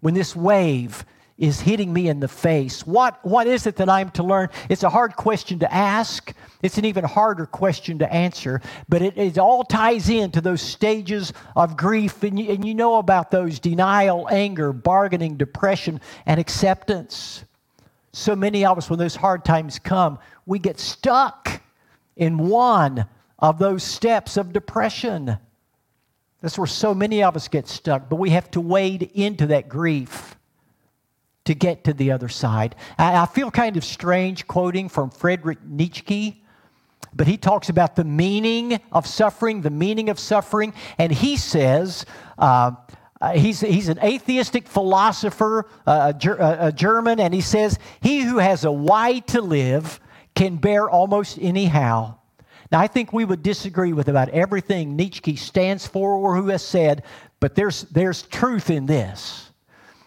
When 0.00 0.14
this 0.14 0.34
wave 0.34 1.04
is 1.38 1.60
hitting 1.60 1.92
me 1.92 2.08
in 2.08 2.18
the 2.18 2.28
face. 2.28 2.84
What, 2.84 3.24
what 3.24 3.46
is 3.46 3.66
it 3.66 3.76
that 3.76 3.88
I'm 3.88 4.10
to 4.10 4.24
learn? 4.24 4.48
It's 4.68 4.82
a 4.82 4.90
hard 4.90 5.14
question 5.14 5.60
to 5.60 5.72
ask. 5.72 6.34
It's 6.62 6.78
an 6.78 6.84
even 6.84 7.04
harder 7.04 7.46
question 7.46 8.00
to 8.00 8.12
answer, 8.12 8.60
but 8.88 9.02
it, 9.02 9.16
it 9.16 9.38
all 9.38 9.62
ties 9.62 10.08
into 10.08 10.40
those 10.40 10.60
stages 10.60 11.32
of 11.54 11.76
grief. 11.76 12.24
And 12.24 12.38
you, 12.38 12.50
and 12.50 12.64
you 12.64 12.74
know 12.74 12.96
about 12.96 13.30
those 13.30 13.60
denial, 13.60 14.28
anger, 14.30 14.72
bargaining, 14.72 15.36
depression, 15.36 16.00
and 16.26 16.40
acceptance. 16.40 17.44
So 18.12 18.34
many 18.34 18.64
of 18.64 18.76
us, 18.76 18.90
when 18.90 18.98
those 18.98 19.14
hard 19.14 19.44
times 19.44 19.78
come, 19.78 20.18
we 20.44 20.58
get 20.58 20.80
stuck 20.80 21.62
in 22.16 22.38
one 22.38 23.06
of 23.38 23.60
those 23.60 23.84
steps 23.84 24.36
of 24.36 24.52
depression. 24.52 25.38
That's 26.40 26.58
where 26.58 26.66
so 26.66 26.94
many 26.94 27.22
of 27.22 27.36
us 27.36 27.46
get 27.46 27.68
stuck, 27.68 28.08
but 28.08 28.16
we 28.16 28.30
have 28.30 28.50
to 28.52 28.60
wade 28.60 29.08
into 29.14 29.46
that 29.48 29.68
grief 29.68 30.34
to 31.48 31.54
get 31.54 31.82
to 31.84 31.94
the 31.94 32.12
other 32.12 32.28
side. 32.28 32.76
I, 32.98 33.22
I 33.22 33.26
feel 33.26 33.50
kind 33.50 33.78
of 33.78 33.84
strange 33.84 34.46
quoting 34.46 34.90
from 34.90 35.08
Friedrich 35.08 35.58
Nietzsche, 35.64 36.44
but 37.14 37.26
he 37.26 37.38
talks 37.38 37.70
about 37.70 37.96
the 37.96 38.04
meaning 38.04 38.78
of 38.92 39.06
suffering, 39.06 39.62
the 39.62 39.70
meaning 39.70 40.10
of 40.10 40.18
suffering, 40.18 40.74
and 40.98 41.10
he 41.10 41.38
says, 41.38 42.04
uh, 42.36 42.72
uh, 43.22 43.32
he's, 43.32 43.60
he's 43.60 43.88
an 43.88 43.98
atheistic 44.04 44.68
philosopher, 44.68 45.66
uh, 45.86 46.12
a, 46.22 46.56
a, 46.66 46.72
German, 46.72 47.18
and 47.18 47.32
he 47.32 47.40
says, 47.40 47.78
He 48.02 48.20
who 48.20 48.36
has 48.36 48.66
a 48.66 48.70
why 48.70 49.20
to 49.20 49.40
live 49.40 50.00
can 50.34 50.56
bear 50.56 50.88
almost 50.88 51.38
anyhow. 51.40 52.16
Now, 52.70 52.80
I 52.80 52.88
think 52.88 53.14
we 53.14 53.24
would 53.24 53.42
disagree 53.42 53.94
with 53.94 54.08
about 54.08 54.28
everything 54.28 54.96
Nietzsche 54.96 55.34
stands 55.34 55.86
for 55.86 56.12
or 56.12 56.36
who 56.36 56.48
has 56.48 56.62
said, 56.62 57.04
but 57.40 57.54
there's, 57.54 57.82
there's 57.84 58.22
truth 58.24 58.68
in 58.68 58.84
this. 58.84 59.47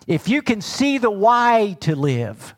If 0.08 0.28
you 0.28 0.42
can 0.42 0.62
see 0.62 0.98
the 0.98 1.12
why 1.12 1.78
to 1.82 1.96
live, 1.96 2.56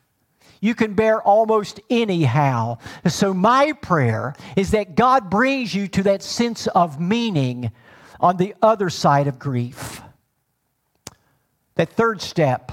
you 0.60 0.74
can 0.74 0.94
bear 0.94 1.20
almost 1.20 1.78
anyhow. 1.90 2.78
So, 3.06 3.34
my 3.34 3.72
prayer 3.72 4.34
is 4.56 4.70
that 4.70 4.94
God 4.94 5.28
brings 5.28 5.74
you 5.74 5.88
to 5.88 6.02
that 6.04 6.22
sense 6.22 6.66
of 6.68 6.98
meaning 6.98 7.70
on 8.18 8.38
the 8.38 8.54
other 8.62 8.88
side 8.88 9.26
of 9.26 9.38
grief. 9.38 10.00
That 11.74 11.90
third 11.90 12.22
step 12.22 12.72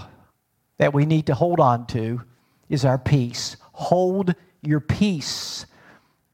that 0.77 0.93
we 0.93 1.05
need 1.05 1.25
to 1.25 1.35
hold 1.35 1.59
on 1.59 1.85
to 1.87 2.21
is 2.69 2.85
our 2.85 2.97
peace. 2.97 3.57
Hold 3.73 4.35
your 4.61 4.79
peace. 4.79 5.65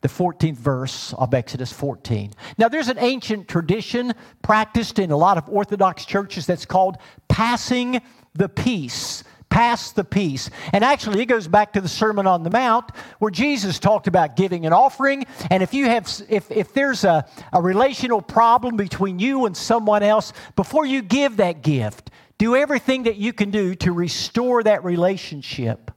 The 0.02 0.10
14th 0.10 0.58
verse 0.58 1.14
of 1.14 1.34
Exodus 1.34 1.74
14. 1.74 2.34
Now, 2.60 2.70
there's 2.70 2.88
an 2.88 3.00
ancient 3.00 3.48
tradition 3.48 4.14
practiced 4.44 5.00
in 5.00 5.10
a 5.10 5.18
lot 5.18 5.40
of 5.40 5.50
Orthodox 5.50 6.06
churches 6.06 6.46
that's 6.46 6.68
called 6.68 6.98
passing 7.28 8.00
the 8.38 8.50
peace 8.50 9.24
pass 9.50 9.92
the 9.92 10.04
peace. 10.04 10.50
And 10.74 10.84
actually, 10.84 11.22
it 11.22 11.28
goes 11.28 11.48
back 11.48 11.74
to 11.74 11.82
the 11.82 11.88
Sermon 11.88 12.28
on 12.28 12.44
the 12.44 12.50
Mount 12.50 12.92
where 13.20 13.32
Jesus 13.32 13.80
talked 13.80 14.08
about 14.08 14.36
giving 14.36 14.66
an 14.66 14.74
offering. 14.74 15.26
And 15.50 15.64
if 15.64 15.74
you 15.74 15.86
have, 15.86 16.10
if, 16.30 16.52
if 16.52 16.74
there's 16.74 17.04
a, 17.04 17.26
a 17.54 17.62
relational 17.62 18.22
problem 18.22 18.78
between 18.78 19.20
you 19.20 19.46
and 19.46 19.56
someone 19.56 20.04
else, 20.04 20.34
before 20.56 20.86
you 20.86 21.02
give 21.02 21.38
that 21.38 21.64
gift, 21.64 22.12
do 22.38 22.56
everything 22.56 23.04
that 23.04 23.16
you 23.16 23.34
can 23.34 23.50
do 23.50 23.74
to 23.76 23.92
restore 23.92 24.64
that 24.64 24.84
relationship. 24.84 25.92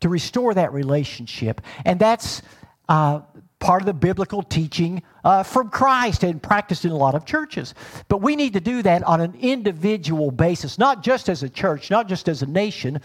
To 0.00 0.08
restore 0.08 0.54
that 0.54 0.72
relationship. 0.72 1.60
And 1.84 1.98
that's 1.98 2.42
uh, 2.88 3.20
part 3.62 3.80
of 3.80 3.86
the 3.86 3.94
biblical 3.94 4.42
teaching 4.42 5.04
uh, 5.22 5.44
from 5.44 5.70
Christ 5.70 6.24
and 6.24 6.42
practiced 6.42 6.84
in 6.84 6.90
a 6.90 6.96
lot 6.96 7.14
of 7.14 7.24
churches. 7.24 7.74
But 8.08 8.20
we 8.20 8.34
need 8.34 8.54
to 8.54 8.60
do 8.60 8.82
that 8.82 9.04
on 9.04 9.20
an 9.20 9.36
individual 9.40 10.32
basis, 10.32 10.78
not 10.78 11.04
just 11.04 11.28
as 11.28 11.44
a 11.44 11.48
church, 11.48 11.88
not 11.88 12.08
just 12.08 12.28
as 12.28 12.42
a 12.42 12.46
nation, 12.46 13.00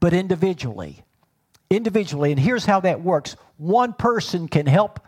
but 0.00 0.14
individually. 0.14 1.04
Individually. 1.68 2.32
And 2.32 2.40
here's 2.40 2.64
how 2.64 2.80
that 2.80 3.02
works 3.02 3.36
one 3.58 3.92
person 3.92 4.48
can 4.48 4.66
help. 4.66 4.98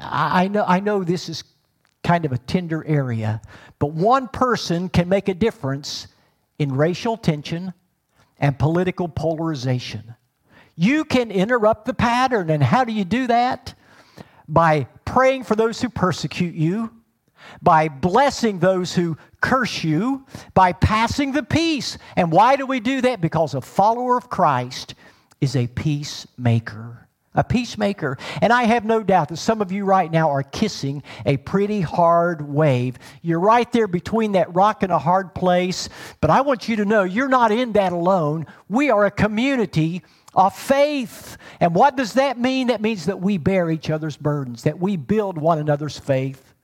I, 0.00 0.48
know, 0.48 0.64
I 0.66 0.80
know 0.80 1.04
this 1.04 1.28
is 1.28 1.44
kind 2.02 2.24
of 2.24 2.32
a 2.32 2.38
tender 2.38 2.84
area, 2.84 3.40
but 3.78 3.92
one 3.92 4.26
person 4.26 4.88
can 4.88 5.08
make 5.08 5.28
a 5.28 5.34
difference 5.34 6.08
in 6.58 6.74
racial 6.74 7.16
tension 7.16 7.72
and 8.40 8.58
political 8.58 9.08
polarization. 9.08 10.16
You 10.74 11.04
can 11.04 11.30
interrupt 11.30 11.84
the 11.84 11.94
pattern. 11.94 12.50
And 12.50 12.60
how 12.60 12.82
do 12.82 12.92
you 12.92 13.04
do 13.04 13.28
that? 13.28 13.74
By 14.48 14.86
praying 15.04 15.44
for 15.44 15.56
those 15.56 15.80
who 15.80 15.88
persecute 15.88 16.54
you, 16.54 16.92
by 17.62 17.88
blessing 17.88 18.58
those 18.58 18.94
who 18.94 19.16
curse 19.40 19.84
you, 19.84 20.26
by 20.54 20.72
passing 20.72 21.32
the 21.32 21.42
peace. 21.42 21.98
And 22.16 22.32
why 22.32 22.56
do 22.56 22.66
we 22.66 22.80
do 22.80 23.00
that? 23.02 23.20
Because 23.20 23.54
a 23.54 23.60
follower 23.60 24.16
of 24.16 24.28
Christ 24.28 24.94
is 25.40 25.56
a 25.56 25.66
peacemaker. 25.66 27.08
A 27.34 27.44
peacemaker. 27.44 28.16
And 28.40 28.50
I 28.50 28.64
have 28.64 28.86
no 28.86 29.02
doubt 29.02 29.28
that 29.28 29.36
some 29.36 29.60
of 29.60 29.70
you 29.70 29.84
right 29.84 30.10
now 30.10 30.30
are 30.30 30.42
kissing 30.42 31.02
a 31.26 31.36
pretty 31.36 31.82
hard 31.82 32.40
wave. 32.40 32.98
You're 33.20 33.40
right 33.40 33.70
there 33.72 33.86
between 33.86 34.32
that 34.32 34.54
rock 34.54 34.82
and 34.82 34.90
a 34.90 34.98
hard 34.98 35.34
place. 35.34 35.90
But 36.22 36.30
I 36.30 36.40
want 36.40 36.66
you 36.66 36.76
to 36.76 36.86
know 36.86 37.04
you're 37.04 37.28
not 37.28 37.52
in 37.52 37.72
that 37.72 37.92
alone. 37.92 38.46
We 38.70 38.88
are 38.88 39.04
a 39.04 39.10
community 39.10 40.02
of 40.34 40.56
faith. 40.56 41.35
And 41.60 41.74
what 41.74 41.96
does 41.96 42.14
that 42.14 42.38
mean? 42.38 42.68
That 42.68 42.80
means 42.80 43.06
that 43.06 43.20
we 43.20 43.38
bear 43.38 43.70
each 43.70 43.90
other's 43.90 44.16
burdens, 44.16 44.64
that 44.64 44.78
we 44.78 44.96
build 44.96 45.38
one 45.38 45.58
another's 45.58 45.98
faith. 45.98 46.54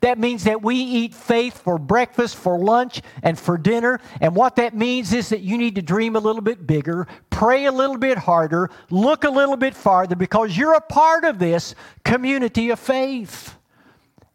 That 0.00 0.18
means 0.18 0.44
that 0.44 0.62
we 0.62 0.76
eat 0.76 1.14
faith 1.14 1.58
for 1.58 1.78
breakfast, 1.78 2.34
for 2.36 2.58
lunch, 2.58 3.02
and 3.22 3.38
for 3.38 3.56
dinner. 3.56 4.00
And 4.20 4.34
what 4.34 4.56
that 4.56 4.74
means 4.74 5.12
is 5.12 5.28
that 5.28 5.40
you 5.40 5.58
need 5.58 5.76
to 5.76 5.82
dream 5.82 6.16
a 6.16 6.20
little 6.20 6.42
bit 6.42 6.66
bigger, 6.66 7.06
pray 7.28 7.66
a 7.66 7.72
little 7.72 7.98
bit 7.98 8.18
harder, 8.18 8.70
look 8.90 9.24
a 9.24 9.30
little 9.30 9.56
bit 9.56 9.74
farther, 9.74 10.16
because 10.16 10.56
you're 10.56 10.74
a 10.74 10.80
part 10.80 11.24
of 11.24 11.38
this 11.38 11.74
community 12.04 12.70
of 12.70 12.80
faith. 12.80 13.54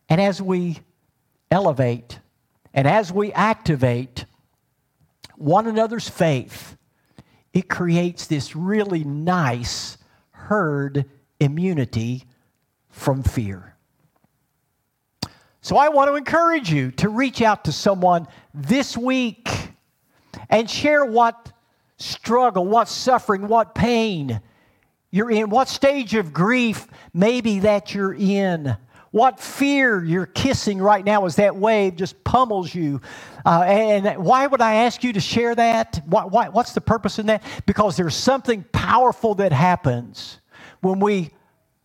And 0.07 0.21
as 0.21 0.41
we 0.41 0.79
elevate 1.51 2.19
and 2.73 2.87
as 2.87 3.11
we 3.11 3.33
activate 3.33 4.25
one 5.35 5.67
another's 5.67 6.07
faith, 6.07 6.74
it 7.55 7.69
creates 7.69 8.27
this 8.27 8.53
really 8.55 9.05
nice 9.05 9.97
herd 10.31 11.05
immunity 11.39 12.25
from 12.89 13.23
fear. 13.23 13.75
So 15.61 15.77
I 15.77 15.89
want 15.89 16.09
to 16.09 16.15
encourage 16.15 16.71
you 16.71 16.91
to 16.91 17.09
reach 17.09 17.41
out 17.41 17.63
to 17.63 17.71
someone 17.71 18.27
this 18.53 18.95
week 18.97 19.49
and 20.49 20.69
share 20.69 21.05
what 21.05 21.53
struggle, 21.97 22.65
what 22.65 22.89
suffering, 22.89 23.47
what 23.47 23.73
pain 23.73 24.41
you're 25.09 25.31
in, 25.31 25.49
what 25.49 25.69
stage 25.69 26.13
of 26.13 26.33
grief 26.33 26.85
maybe 27.13 27.59
that 27.59 27.95
you're 27.95 28.13
in. 28.13 28.75
What 29.15 29.39
fear 29.39 30.04
you're 30.04 30.25
kissing 30.25 30.78
right 30.78 31.06
now 31.06 31.25
as 31.25 31.38
that 31.38 31.56
wave 31.56 31.95
just 31.95 32.21
pummels 32.25 32.75
you. 32.75 32.99
Uh, 33.45 33.62
and 33.65 34.21
why 34.21 34.45
would 34.45 34.60
I 34.60 34.73
ask 34.73 35.06
you 35.06 35.13
to 35.13 35.21
share 35.21 35.56
that? 35.56 36.01
Why, 36.06 36.25
why, 36.25 36.49
what's 36.49 36.73
the 36.73 36.82
purpose 36.82 37.17
in 37.17 37.28
that? 37.28 37.41
Because 37.65 37.95
there's 37.95 38.13
something 38.13 38.65
powerful 38.73 39.34
that 39.36 39.54
happens 39.54 40.41
when 40.82 40.99
we 40.99 41.30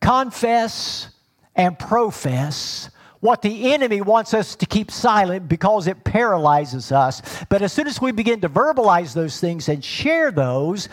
confess 0.01 1.11
and 1.55 1.79
profess 1.79 2.91
what 3.21 3.43
the 3.43 3.75
enemy 3.75 4.01
wants 4.01 4.35
us 4.35 4.57
to 4.57 4.67
keep 4.67 4.91
silent 4.91 5.49
because 5.49 5.87
it 5.87 6.03
paralyzes 6.03 6.91
us. 6.91 7.23
But 7.49 7.63
as 7.63 7.73
soon 7.73 7.87
as 7.87 8.01
we 8.01 8.11
begin 8.11 8.41
to 8.41 8.49
verbalize 8.49 9.15
those 9.15 9.39
things 9.39 9.69
and 9.69 9.85
share 9.85 10.33
those, 10.33 10.89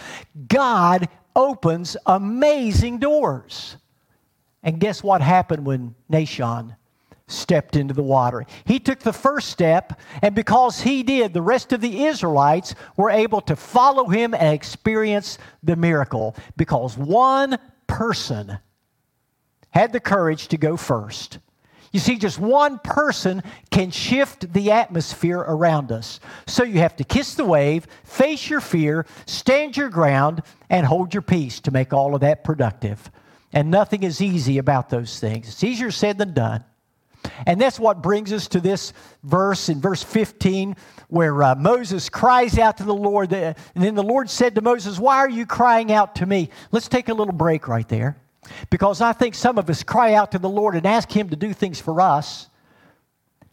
God 0.48 1.10
opens 1.36 1.98
amazing 2.06 3.00
doors. 3.00 3.78
And 4.68 4.82
guess 4.82 5.02
what 5.02 5.22
happened 5.22 5.66
when 5.66 5.96
Nahshon 6.12 6.76
stepped 7.28 7.78
into 7.78 7.94
the 7.94 8.04
water? 8.04 8.46
He 8.66 8.80
took 8.80 9.00
the 9.00 9.14
first 9.14 9.48
step, 9.48 9.98
and 10.22 10.36
because 10.36 10.82
he 10.82 11.04
did, 11.04 11.34
the 11.34 11.42
rest 11.42 11.72
of 11.72 11.80
the 11.80 12.04
Israelites 12.04 12.76
were 12.98 13.10
able 13.10 13.40
to 13.42 13.56
follow 13.56 14.10
him 14.10 14.34
and 14.34 14.54
experience 14.54 15.38
the 15.64 15.78
miracle 15.78 16.36
because 16.58 16.98
one 16.98 17.58
person 17.88 18.60
had 19.70 19.94
the 19.94 20.02
courage 20.02 20.50
to 20.50 20.58
go 20.58 20.76
first. 20.76 21.40
You 21.94 22.02
see, 22.02 22.18
just 22.18 22.38
one 22.38 22.80
person 22.80 23.44
can 23.72 23.90
shift 23.90 24.52
the 24.52 24.72
atmosphere 24.74 25.40
around 25.40 25.94
us. 25.94 26.20
So 26.46 26.66
you 26.66 26.80
have 26.80 26.98
to 26.98 27.06
kiss 27.06 27.36
the 27.36 27.46
wave, 27.46 27.88
face 28.04 28.50
your 28.50 28.60
fear, 28.60 29.06
stand 29.28 29.78
your 29.78 29.88
ground, 29.88 30.44
and 30.70 30.86
hold 30.86 31.14
your 31.14 31.22
peace 31.22 31.62
to 31.62 31.72
make 31.72 31.94
all 31.94 32.16
of 32.16 32.20
that 32.20 32.44
productive. 32.44 33.10
And 33.54 33.72
nothing 33.72 34.04
is 34.04 34.22
easy 34.22 34.58
about 34.58 34.90
those 34.90 35.20
things. 35.20 35.48
It's 35.48 35.64
easier 35.64 35.92
said 35.92 36.18
than 36.18 36.34
done. 36.34 36.64
And 37.46 37.60
that's 37.60 37.80
what 37.80 38.02
brings 38.02 38.32
us 38.32 38.48
to 38.50 38.60
this 38.60 38.94
verse 39.24 39.70
in 39.70 39.82
verse 39.82 40.04
15 40.04 40.76
where 41.10 41.42
uh, 41.42 41.56
Moses 41.56 42.10
cries 42.10 42.58
out 42.58 42.78
to 42.78 42.84
the 42.84 42.94
Lord. 42.94 43.32
And 43.34 43.56
then 43.76 43.96
the 43.96 44.04
Lord 44.04 44.30
said 44.30 44.56
to 44.56 44.62
Moses, 44.62 45.00
Why 45.00 45.18
are 45.18 45.30
you 45.30 45.46
crying 45.46 45.92
out 45.92 46.16
to 46.16 46.26
me? 46.26 46.50
Let's 46.72 46.88
take 46.88 47.10
a 47.10 47.14
little 47.14 47.34
break 47.34 47.68
right 47.68 47.88
there. 47.88 48.18
Because 48.70 49.02
I 49.02 49.14
think 49.14 49.36
some 49.36 49.58
of 49.58 49.70
us 49.70 49.84
cry 49.84 50.14
out 50.14 50.32
to 50.32 50.40
the 50.40 50.50
Lord 50.50 50.76
and 50.76 50.86
ask 50.86 51.12
Him 51.12 51.30
to 51.30 51.36
do 51.36 51.54
things 51.54 51.80
for 51.80 52.00
us 52.02 52.50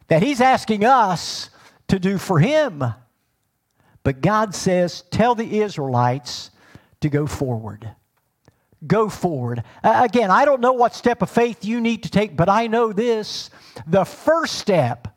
that 0.09 0.23
He's 0.23 0.41
asking 0.41 0.85
us 0.85 1.51
to 1.89 1.99
do 1.99 2.19
for 2.19 2.39
Him. 2.39 2.85
But 4.03 4.21
God 4.21 4.55
says, 4.55 5.03
Tell 5.11 5.35
the 5.35 5.61
Israelites 5.61 6.51
to 7.01 7.09
go 7.09 7.27
forward. 7.27 7.89
Go 8.87 9.09
forward. 9.09 9.63
Uh, 9.83 10.01
again, 10.05 10.31
I 10.31 10.45
don't 10.45 10.61
know 10.61 10.73
what 10.73 10.95
step 10.95 11.23
of 11.23 11.31
faith 11.31 11.65
you 11.65 11.81
need 11.81 12.03
to 12.03 12.11
take, 12.11 12.37
but 12.37 12.49
I 12.49 12.67
know 12.67 12.93
this. 12.93 13.51
The 13.87 14.05
first 14.05 14.57
step 14.57 15.09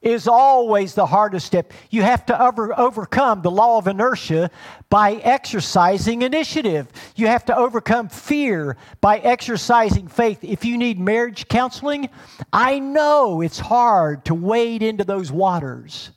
is 0.00 0.28
always 0.28 0.94
the 0.94 1.06
hardest 1.06 1.46
step. 1.46 1.72
You 1.90 2.02
have 2.02 2.24
to 2.26 2.40
over, 2.40 2.78
overcome 2.78 3.42
the 3.42 3.50
law 3.50 3.78
of 3.78 3.88
inertia 3.88 4.50
by 4.90 5.14
exercising 5.14 6.22
initiative. 6.22 6.88
You 7.16 7.26
have 7.26 7.44
to 7.46 7.56
overcome 7.56 8.08
fear 8.08 8.76
by 9.00 9.18
exercising 9.18 10.06
faith. 10.06 10.44
If 10.44 10.64
you 10.64 10.78
need 10.78 11.00
marriage 11.00 11.48
counseling, 11.48 12.08
I 12.52 12.78
know 12.78 13.40
it's 13.40 13.58
hard 13.58 14.24
to 14.26 14.34
wade 14.34 14.82
into 14.82 15.04
those 15.04 15.32
waters, 15.32 16.10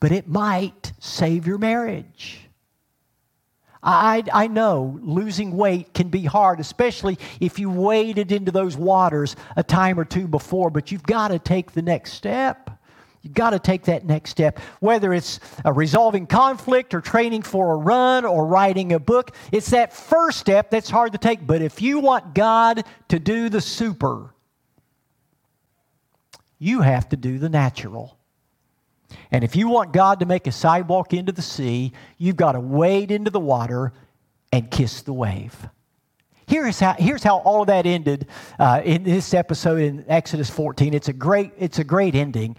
but 0.00 0.12
it 0.12 0.28
might 0.28 0.92
save 0.98 1.46
your 1.46 1.58
marriage. 1.58 2.49
I, 3.82 4.24
I 4.32 4.46
know 4.46 4.98
losing 5.02 5.56
weight 5.56 5.94
can 5.94 6.08
be 6.08 6.24
hard, 6.24 6.60
especially 6.60 7.18
if 7.40 7.58
you 7.58 7.70
waded 7.70 8.30
into 8.30 8.50
those 8.50 8.76
waters 8.76 9.36
a 9.56 9.62
time 9.62 9.98
or 9.98 10.04
two 10.04 10.28
before, 10.28 10.70
but 10.70 10.92
you've 10.92 11.02
got 11.02 11.28
to 11.28 11.38
take 11.38 11.72
the 11.72 11.82
next 11.82 12.12
step. 12.12 12.70
You've 13.22 13.34
got 13.34 13.50
to 13.50 13.58
take 13.58 13.84
that 13.84 14.06
next 14.06 14.30
step. 14.30 14.58
Whether 14.80 15.12
it's 15.12 15.40
resolving 15.64 16.26
conflict 16.26 16.94
or 16.94 17.00
training 17.00 17.42
for 17.42 17.72
a 17.72 17.76
run 17.76 18.24
or 18.24 18.46
writing 18.46 18.92
a 18.92 18.98
book, 18.98 19.34
it's 19.52 19.70
that 19.70 19.92
first 19.92 20.38
step 20.38 20.70
that's 20.70 20.88
hard 20.88 21.12
to 21.12 21.18
take. 21.18 21.46
But 21.46 21.62
if 21.62 21.82
you 21.82 22.00
want 22.00 22.34
God 22.34 22.84
to 23.08 23.18
do 23.18 23.48
the 23.48 23.60
super, 23.60 24.34
you 26.58 26.80
have 26.82 27.08
to 27.10 27.16
do 27.16 27.38
the 27.38 27.48
natural. 27.48 28.19
And 29.32 29.44
if 29.44 29.54
you 29.54 29.68
want 29.68 29.92
God 29.92 30.20
to 30.20 30.26
make 30.26 30.46
a 30.46 30.52
sidewalk 30.52 31.12
into 31.12 31.32
the 31.32 31.42
sea, 31.42 31.92
you've 32.18 32.36
got 32.36 32.52
to 32.52 32.60
wade 32.60 33.10
into 33.10 33.30
the 33.30 33.40
water 33.40 33.92
and 34.52 34.70
kiss 34.70 35.02
the 35.02 35.12
wave. 35.12 35.68
Here's 36.46 36.80
how, 36.80 36.94
here's 36.98 37.22
how 37.22 37.38
all 37.38 37.60
of 37.60 37.68
that 37.68 37.86
ended 37.86 38.26
uh, 38.58 38.82
in 38.84 39.04
this 39.04 39.34
episode 39.34 39.80
in 39.80 40.04
Exodus 40.08 40.50
14. 40.50 40.94
It's 40.94 41.06
a, 41.08 41.12
great, 41.12 41.52
it's 41.56 41.78
a 41.78 41.84
great 41.84 42.16
ending. 42.16 42.56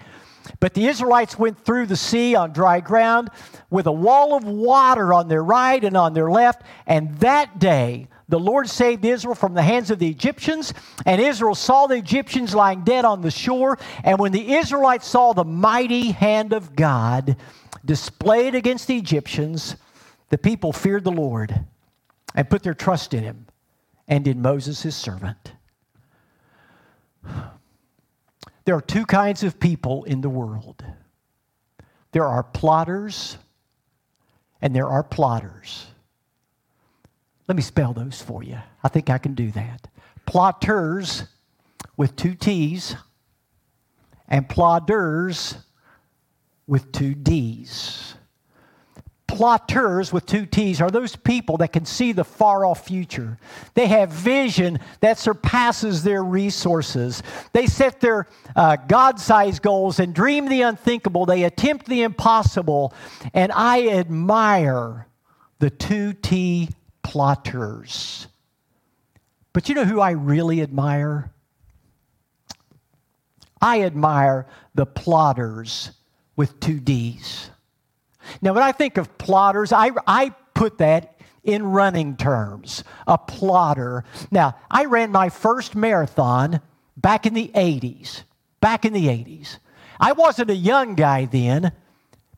But 0.59 0.73
the 0.73 0.87
Israelites 0.87 1.37
went 1.37 1.63
through 1.63 1.87
the 1.87 1.95
sea 1.95 2.35
on 2.35 2.51
dry 2.51 2.79
ground 2.79 3.29
with 3.69 3.87
a 3.87 3.91
wall 3.91 4.35
of 4.35 4.43
water 4.43 5.13
on 5.13 5.27
their 5.27 5.43
right 5.43 5.83
and 5.83 5.95
on 5.95 6.13
their 6.13 6.29
left. 6.31 6.63
And 6.85 7.17
that 7.19 7.59
day, 7.59 8.07
the 8.29 8.39
Lord 8.39 8.69
saved 8.69 9.03
Israel 9.03 9.35
from 9.35 9.53
the 9.53 9.61
hands 9.61 9.91
of 9.91 9.99
the 9.99 10.07
Egyptians, 10.07 10.73
and 11.05 11.21
Israel 11.21 11.53
saw 11.53 11.87
the 11.87 11.97
Egyptians 11.97 12.55
lying 12.55 12.83
dead 12.83 13.03
on 13.03 13.21
the 13.21 13.29
shore. 13.29 13.77
And 14.03 14.19
when 14.19 14.31
the 14.31 14.53
Israelites 14.53 15.07
saw 15.07 15.33
the 15.33 15.43
mighty 15.43 16.11
hand 16.11 16.53
of 16.53 16.75
God 16.75 17.35
displayed 17.83 18.55
against 18.55 18.87
the 18.87 18.97
Egyptians, 18.97 19.75
the 20.29 20.37
people 20.37 20.71
feared 20.71 21.03
the 21.03 21.11
Lord 21.11 21.65
and 22.33 22.49
put 22.49 22.63
their 22.63 22.73
trust 22.73 23.13
in 23.13 23.23
him 23.23 23.47
and 24.07 24.25
in 24.27 24.41
Moses, 24.41 24.81
his 24.81 24.95
servant. 24.95 25.53
There 28.65 28.75
are 28.75 28.81
two 28.81 29.05
kinds 29.05 29.43
of 29.43 29.59
people 29.59 30.03
in 30.03 30.21
the 30.21 30.29
world 30.29 30.83
there 32.11 32.27
are 32.27 32.43
plotters 32.43 33.37
and 34.61 34.75
there 34.75 34.87
are 34.87 35.03
plodders. 35.03 35.85
Let 37.47 37.55
me 37.55 37.61
spell 37.61 37.93
those 37.93 38.21
for 38.21 38.43
you. 38.43 38.59
I 38.83 38.87
think 38.89 39.09
I 39.09 39.17
can 39.17 39.33
do 39.33 39.51
that. 39.51 39.87
Plotters 40.25 41.23
with 41.97 42.15
two 42.15 42.35
T's 42.35 42.95
and 44.27 44.47
plodders 44.47 45.57
with 46.67 46.91
two 46.91 47.15
D's. 47.15 48.15
Plotters 49.31 50.11
with 50.11 50.25
two 50.25 50.45
T's 50.45 50.81
are 50.81 50.91
those 50.91 51.15
people 51.15 51.57
that 51.57 51.71
can 51.71 51.85
see 51.85 52.11
the 52.11 52.25
far 52.25 52.65
off 52.65 52.85
future. 52.85 53.37
They 53.75 53.87
have 53.87 54.11
vision 54.11 54.77
that 54.99 55.17
surpasses 55.17 56.03
their 56.03 56.21
resources. 56.21 57.23
They 57.53 57.65
set 57.65 58.01
their 58.01 58.27
uh, 58.57 58.75
God 58.75 59.21
sized 59.21 59.61
goals 59.61 59.99
and 59.99 60.13
dream 60.13 60.49
the 60.49 60.63
unthinkable. 60.63 61.25
They 61.25 61.45
attempt 61.45 61.85
the 61.85 62.01
impossible. 62.01 62.93
And 63.33 63.53
I 63.53 63.87
admire 63.87 65.07
the 65.59 65.69
two 65.69 66.11
T 66.11 66.69
plotters. 67.01 68.27
But 69.53 69.69
you 69.69 69.75
know 69.75 69.85
who 69.85 70.01
I 70.01 70.11
really 70.11 70.61
admire? 70.61 71.31
I 73.61 73.83
admire 73.83 74.45
the 74.75 74.85
plodders 74.85 75.91
with 76.35 76.59
two 76.59 76.81
D's. 76.81 77.49
Now, 78.41 78.53
when 78.53 78.63
I 78.63 78.71
think 78.71 78.97
of 78.97 79.17
plodders, 79.17 79.73
I, 79.73 79.91
I 80.07 80.29
put 80.53 80.77
that 80.79 81.19
in 81.43 81.65
running 81.65 82.15
terms, 82.17 82.83
a 83.07 83.17
plodder. 83.17 84.03
Now, 84.29 84.55
I 84.69 84.85
ran 84.85 85.11
my 85.11 85.29
first 85.29 85.75
marathon 85.75 86.61
back 86.97 87.25
in 87.25 87.33
the 87.33 87.51
80s. 87.55 88.23
Back 88.59 88.85
in 88.85 88.93
the 88.93 89.07
80s. 89.07 89.57
I 89.99 90.11
wasn't 90.11 90.49
a 90.51 90.55
young 90.55 90.95
guy 90.95 91.25
then, 91.25 91.71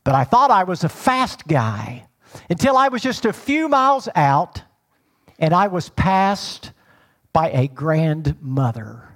but 0.04 0.15
I 0.15 0.24
thought 0.24 0.52
I 0.52 0.63
was 0.63 0.84
a 0.84 0.89
fast 0.89 1.48
guy 1.48 2.08
until 2.50 2.78
I 2.78 2.88
was 2.88 3.02
just 3.02 3.26
a 3.26 3.34
few 3.34 3.67
miles 3.67 4.10
out 4.15 4.62
and 5.39 5.54
I 5.54 5.67
was 5.67 5.89
passed 5.89 6.72
by 7.32 7.50
a 7.50 7.67
grandmother. 7.67 9.12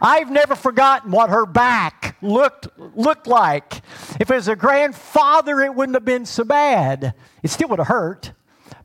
I've 0.00 0.30
never 0.30 0.54
forgotten 0.54 1.10
what 1.10 1.30
her 1.30 1.46
back 1.46 2.16
looked, 2.22 2.68
looked 2.96 3.26
like. 3.26 3.82
If 4.20 4.30
it 4.30 4.34
was 4.34 4.48
a 4.48 4.56
grandfather, 4.56 5.60
it 5.60 5.74
wouldn't 5.74 5.96
have 5.96 6.04
been 6.04 6.26
so 6.26 6.44
bad. 6.44 7.14
It 7.42 7.50
still 7.50 7.68
would 7.68 7.78
have 7.78 7.88
hurt. 7.88 8.32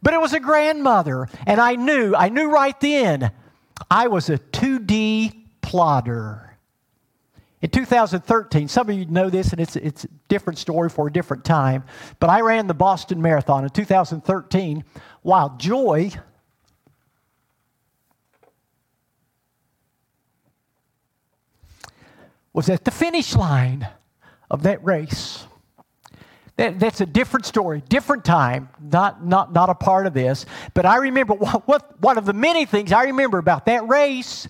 But 0.01 0.13
it 0.13 0.21
was 0.21 0.33
a 0.33 0.39
grandmother. 0.39 1.29
And 1.45 1.61
I 1.61 1.75
knew, 1.75 2.15
I 2.15 2.29
knew 2.29 2.49
right 2.49 2.79
then, 2.79 3.31
I 3.89 4.07
was 4.07 4.29
a 4.29 4.37
2D 4.37 5.33
plodder. 5.61 6.57
In 7.61 7.69
2013, 7.69 8.67
some 8.67 8.89
of 8.89 8.95
you 8.95 9.05
know 9.05 9.29
this, 9.29 9.53
and 9.53 9.61
it's, 9.61 9.77
it's 9.77 10.03
a 10.03 10.09
different 10.27 10.59
story 10.59 10.89
for 10.89 11.07
a 11.07 11.11
different 11.11 11.45
time, 11.45 11.85
but 12.19 12.29
I 12.29 12.41
ran 12.41 12.67
the 12.67 12.73
Boston 12.73 13.21
Marathon 13.21 13.63
in 13.63 13.69
2013 13.69 14.83
while 15.21 15.55
Joy 15.57 16.11
was 22.53 22.69
at 22.69 22.85
the 22.85 22.91
finish 22.91 23.35
line 23.35 23.87
of 24.49 24.63
that 24.63 24.83
race. 24.83 25.45
That, 26.55 26.79
that's 26.79 27.01
a 27.01 27.05
different 27.07 27.47
story, 27.47 27.81
different 27.89 28.23
time, 28.23 28.69
not, 28.79 29.25
not, 29.25 29.51
not 29.51 29.71
a 29.71 29.75
part 29.75 30.05
of 30.05 30.13
this. 30.13 30.45
But 30.75 30.85
I 30.85 30.97
remember 30.97 31.33
what, 31.33 31.67
what, 31.67 31.99
one 31.99 32.17
of 32.17 32.25
the 32.25 32.33
many 32.33 32.65
things 32.65 32.91
I 32.91 33.05
remember 33.05 33.39
about 33.39 33.65
that 33.65 33.87
race 33.87 34.47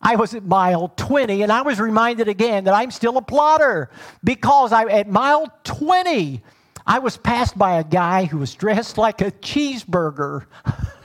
I 0.00 0.16
was 0.16 0.34
at 0.34 0.44
mile 0.44 0.88
20, 0.96 1.42
and 1.42 1.50
I 1.50 1.62
was 1.62 1.80
reminded 1.80 2.28
again 2.28 2.64
that 2.64 2.74
I'm 2.74 2.90
still 2.90 3.16
a 3.16 3.22
plodder 3.22 3.90
because 4.22 4.72
I, 4.72 4.84
at 4.84 5.08
mile 5.08 5.52
20, 5.64 6.42
I 6.86 6.98
was 7.00 7.16
passed 7.16 7.58
by 7.58 7.78
a 7.78 7.84
guy 7.84 8.24
who 8.26 8.38
was 8.38 8.54
dressed 8.54 8.98
like 8.98 9.20
a 9.20 9.30
cheeseburger. 9.32 10.46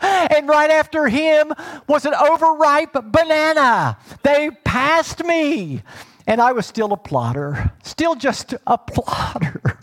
and 0.00 0.48
right 0.48 0.70
after 0.70 1.08
him 1.08 1.52
was 1.86 2.04
an 2.04 2.14
overripe 2.14 2.92
banana. 2.92 3.98
They 4.22 4.50
passed 4.64 5.24
me, 5.24 5.82
and 6.26 6.40
I 6.40 6.52
was 6.52 6.66
still 6.66 6.92
a 6.92 6.96
plodder, 6.96 7.72
still 7.82 8.14
just 8.14 8.54
a 8.66 8.78
plodder. 8.78 9.78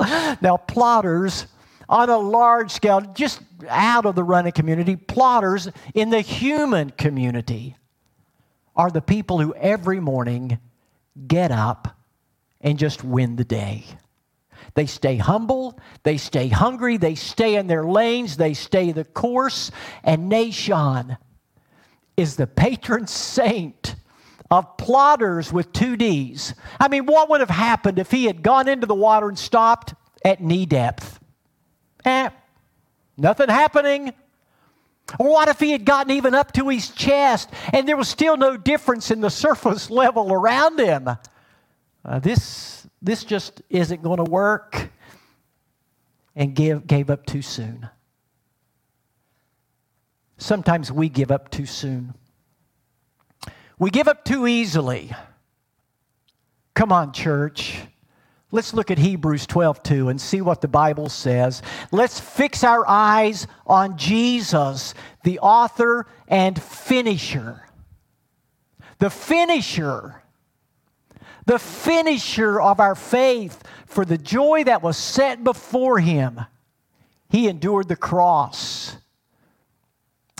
now, 0.40 0.60
plodders 0.68 1.46
on 1.88 2.10
a 2.10 2.18
large 2.18 2.70
scale, 2.70 3.00
just 3.00 3.40
out 3.68 4.06
of 4.06 4.14
the 4.14 4.22
running 4.22 4.52
community, 4.52 4.96
plodders 4.96 5.72
in 5.94 6.10
the 6.10 6.20
human 6.20 6.90
community 6.90 7.76
are 8.76 8.90
the 8.90 9.00
people 9.00 9.40
who 9.40 9.54
every 9.54 9.98
morning 9.98 10.58
get 11.26 11.50
up 11.50 11.96
and 12.60 12.78
just 12.78 13.02
win 13.02 13.36
the 13.36 13.44
day. 13.44 13.84
They 14.78 14.86
stay 14.86 15.16
humble, 15.16 15.76
they 16.04 16.18
stay 16.18 16.46
hungry, 16.46 16.98
they 16.98 17.16
stay 17.16 17.56
in 17.56 17.66
their 17.66 17.82
lanes, 17.82 18.36
they 18.36 18.54
stay 18.54 18.92
the 18.92 19.02
course. 19.02 19.72
And 20.04 20.30
Nahshon, 20.30 21.18
is 22.16 22.36
the 22.36 22.46
patron 22.46 23.08
saint 23.08 23.96
of 24.52 24.76
plodders 24.76 25.52
with 25.52 25.72
two 25.72 25.96
D's. 25.96 26.54
I 26.78 26.86
mean, 26.86 27.06
what 27.06 27.28
would 27.28 27.40
have 27.40 27.50
happened 27.50 27.98
if 27.98 28.12
he 28.12 28.26
had 28.26 28.40
gone 28.40 28.68
into 28.68 28.86
the 28.86 28.94
water 28.94 29.28
and 29.28 29.36
stopped 29.36 29.94
at 30.24 30.40
knee 30.40 30.64
depth? 30.64 31.18
Eh, 32.04 32.30
nothing 33.16 33.48
happening. 33.48 34.12
Or 35.18 35.28
what 35.28 35.48
if 35.48 35.58
he 35.58 35.72
had 35.72 35.84
gotten 35.84 36.12
even 36.12 36.36
up 36.36 36.52
to 36.52 36.68
his 36.68 36.90
chest 36.90 37.50
and 37.72 37.88
there 37.88 37.96
was 37.96 38.06
still 38.06 38.36
no 38.36 38.56
difference 38.56 39.10
in 39.10 39.22
the 39.22 39.30
surface 39.44 39.90
level 39.90 40.32
around 40.32 40.78
him? 40.78 41.08
Uh, 42.04 42.20
this, 42.20 42.86
this 43.00 43.24
just 43.24 43.62
isn't 43.70 44.02
going 44.02 44.18
to 44.18 44.30
work. 44.30 44.90
And 46.34 46.54
give, 46.54 46.86
gave 46.86 47.10
up 47.10 47.26
too 47.26 47.42
soon. 47.42 47.88
Sometimes 50.36 50.92
we 50.92 51.08
give 51.08 51.32
up 51.32 51.50
too 51.50 51.66
soon. 51.66 52.14
We 53.76 53.90
give 53.90 54.06
up 54.06 54.24
too 54.24 54.46
easily. 54.46 55.10
Come 56.74 56.92
on, 56.92 57.12
church. 57.12 57.80
Let's 58.50 58.72
look 58.72 58.90
at 58.90 58.98
Hebrews 58.98 59.46
12 59.46 59.82
2 59.82 60.08
and 60.08 60.20
see 60.20 60.40
what 60.40 60.60
the 60.60 60.68
Bible 60.68 61.08
says. 61.08 61.60
Let's 61.90 62.18
fix 62.18 62.64
our 62.64 62.88
eyes 62.88 63.46
on 63.66 63.98
Jesus, 63.98 64.94
the 65.24 65.40
author 65.40 66.06
and 66.28 66.60
finisher. 66.60 67.62
The 69.00 69.10
finisher. 69.10 70.22
The 71.48 71.58
finisher 71.58 72.60
of 72.60 72.78
our 72.78 72.94
faith 72.94 73.62
for 73.86 74.04
the 74.04 74.18
joy 74.18 74.64
that 74.64 74.82
was 74.82 74.98
set 74.98 75.42
before 75.42 75.98
him. 75.98 76.42
He 77.30 77.48
endured 77.48 77.88
the 77.88 77.96
cross. 77.96 78.98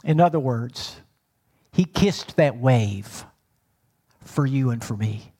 In 0.04 0.20
other 0.20 0.38
words, 0.38 1.00
he 1.72 1.86
kissed 1.86 2.36
that 2.36 2.58
wave 2.58 3.24
for 4.20 4.44
you 4.44 4.68
and 4.68 4.84
for 4.84 4.98
me. 4.98 5.32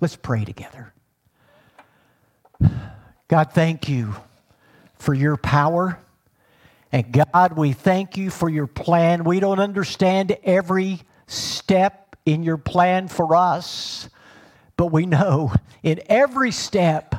Let's 0.00 0.16
pray 0.16 0.44
together. 0.44 0.92
God, 3.28 3.52
thank 3.52 3.88
you 3.88 4.16
for 4.98 5.14
your 5.14 5.36
power. 5.36 6.00
And 6.90 7.12
God, 7.12 7.56
we 7.56 7.72
thank 7.72 8.16
you 8.16 8.30
for 8.30 8.48
your 8.48 8.66
plan. 8.66 9.22
We 9.22 9.38
don't 9.38 9.60
understand 9.60 10.36
every 10.42 11.02
step 11.28 12.16
in 12.26 12.42
your 12.42 12.58
plan 12.58 13.06
for 13.06 13.36
us, 13.36 14.08
but 14.76 14.86
we 14.86 15.06
know 15.06 15.52
in 15.82 16.00
every 16.06 16.50
step 16.50 17.14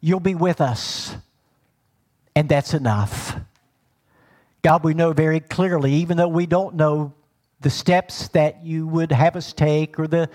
you'll 0.00 0.20
be 0.20 0.34
with 0.34 0.60
us. 0.60 1.14
And 2.34 2.48
that's 2.48 2.74
enough. 2.74 3.36
God, 4.62 4.84
we 4.84 4.94
know 4.94 5.12
very 5.12 5.40
clearly, 5.40 5.94
even 5.94 6.16
though 6.16 6.28
we 6.28 6.46
don't 6.46 6.74
know 6.74 7.12
the 7.60 7.70
steps 7.70 8.28
that 8.28 8.64
you 8.64 8.86
would 8.86 9.12
have 9.12 9.36
us 9.36 9.52
take 9.52 9.98
or 9.98 10.06
the, 10.06 10.28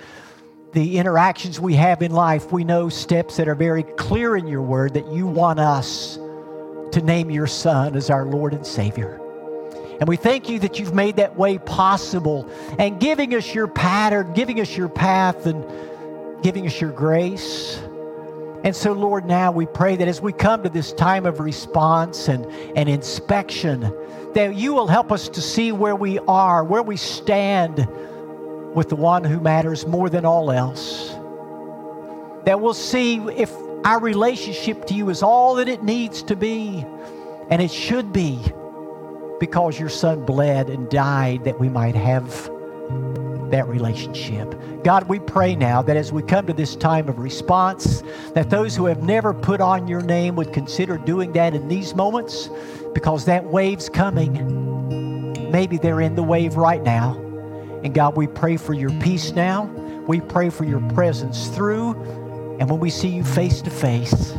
the 0.74 0.98
interactions 0.98 1.60
we 1.60 1.76
have 1.76 2.02
in 2.02 2.12
life, 2.12 2.52
we 2.52 2.64
know 2.64 2.90
steps 2.90 3.38
that 3.38 3.48
are 3.48 3.56
very 3.56 3.84
clear 3.84 4.36
in 4.36 4.48
your 4.48 4.62
word 4.62 4.94
that 4.96 5.12
you 5.12 5.28
want 5.28 5.60
us 5.60 6.18
to 6.94 7.02
name 7.04 7.30
your 7.30 7.48
Son 7.48 7.96
as 7.96 8.10
our 8.10 8.26
Lord 8.26 8.54
and 8.54 8.66
Savior. 8.66 9.20
And 10.00 10.08
we 10.08 10.18
thank 10.18 10.50
you 10.50 10.58
that 10.60 10.80
you've 10.80 10.96
made 10.96 11.18
that 11.18 11.38
way 11.38 11.60
possible 11.60 12.50
and 12.80 13.00
giving 13.00 13.36
us 13.36 13.54
your 13.54 13.68
pattern, 13.68 14.34
giving 14.34 14.60
us 14.60 14.76
your 14.76 14.90
path, 14.90 15.46
and 15.46 15.64
giving 16.42 16.66
us 16.66 16.80
your 16.82 16.92
grace. 16.92 17.80
And 18.64 18.76
so, 18.76 18.94
Lord, 18.94 19.26
now 19.26 19.52
we 19.52 19.66
pray 19.66 19.96
that 19.96 20.08
as 20.08 20.22
we 20.22 20.34
come 20.34 20.64
to 20.64 20.70
this 20.70 20.94
time 20.94 21.26
of 21.26 21.40
response 21.40 22.28
and, 22.28 22.46
and 22.78 22.88
inspection, 22.88 23.82
that 24.34 24.56
you 24.56 24.74
will 24.74 24.88
help 24.88 25.12
us 25.12 25.30
to 25.30 25.42
see 25.42 25.72
where 25.72 25.96
we 25.96 26.20
are, 26.20 26.64
where 26.64 26.84
we 26.84 26.96
stand 26.96 27.88
with 28.76 28.90
the 28.90 28.96
one 28.96 29.24
who 29.24 29.40
matters 29.40 29.86
more 29.88 30.10
than 30.10 30.26
all 30.26 30.52
else. 30.52 31.10
That 32.46 32.62
we'll 32.62 32.74
see 32.74 33.18
if 33.18 33.52
our 33.84 34.00
relationship 34.00 34.86
to 34.86 34.94
you 34.94 35.10
is 35.10 35.24
all 35.24 35.56
that 35.56 35.68
it 35.68 35.84
needs 35.84 36.22
to 36.24 36.36
be, 36.36 36.86
and 37.50 37.62
it 37.62 37.72
should 37.72 38.14
be, 38.14 38.40
because 39.40 39.80
your 39.80 39.90
son 39.90 40.24
bled 40.24 40.70
and 40.70 40.88
died 40.90 41.46
that 41.46 41.60
we 41.60 41.68
might 41.68 41.96
have 41.96 42.48
that 43.52 43.68
relationship. 43.68 44.56
God, 44.84 45.08
we 45.08 45.20
pray 45.20 45.56
now 45.56 45.82
that 45.84 45.96
as 45.96 46.12
we 46.12 46.24
come 46.24 46.48
to 46.48 46.54
this 46.54 46.76
time 46.76 47.08
of 47.08 47.20
response, 47.20 48.04
that 48.34 48.50
those 48.50 48.76
who 48.76 48.86
have 48.86 49.04
never 49.04 49.34
put 49.34 49.62
on 49.62 49.88
your 49.88 50.02
name 50.02 50.36
would 50.36 50.54
consider 50.54 50.98
doing 50.98 51.32
that 51.34 51.54
in 51.54 51.68
these 51.68 51.94
moments 51.94 52.50
because 52.94 53.26
that 53.26 53.46
wave's 53.46 53.90
coming. 53.90 55.52
Maybe 55.52 55.78
they're 55.78 56.02
in 56.02 56.16
the 56.16 56.24
wave 56.24 56.56
right 56.56 56.82
now. 56.82 57.16
And 57.84 57.94
God, 57.94 58.16
we 58.16 58.28
pray 58.28 58.58
for 58.58 58.74
your 58.74 58.92
peace 59.02 59.32
now. 59.32 59.66
We 60.08 60.22
pray 60.22 60.50
for 60.50 60.66
your 60.66 60.82
presence 60.92 61.48
through. 61.48 61.94
And 62.60 62.70
when 62.70 62.80
we 62.80 62.90
see 62.90 63.10
you 63.10 63.24
face 63.24 63.62
to 63.62 63.70
face, 63.70 64.32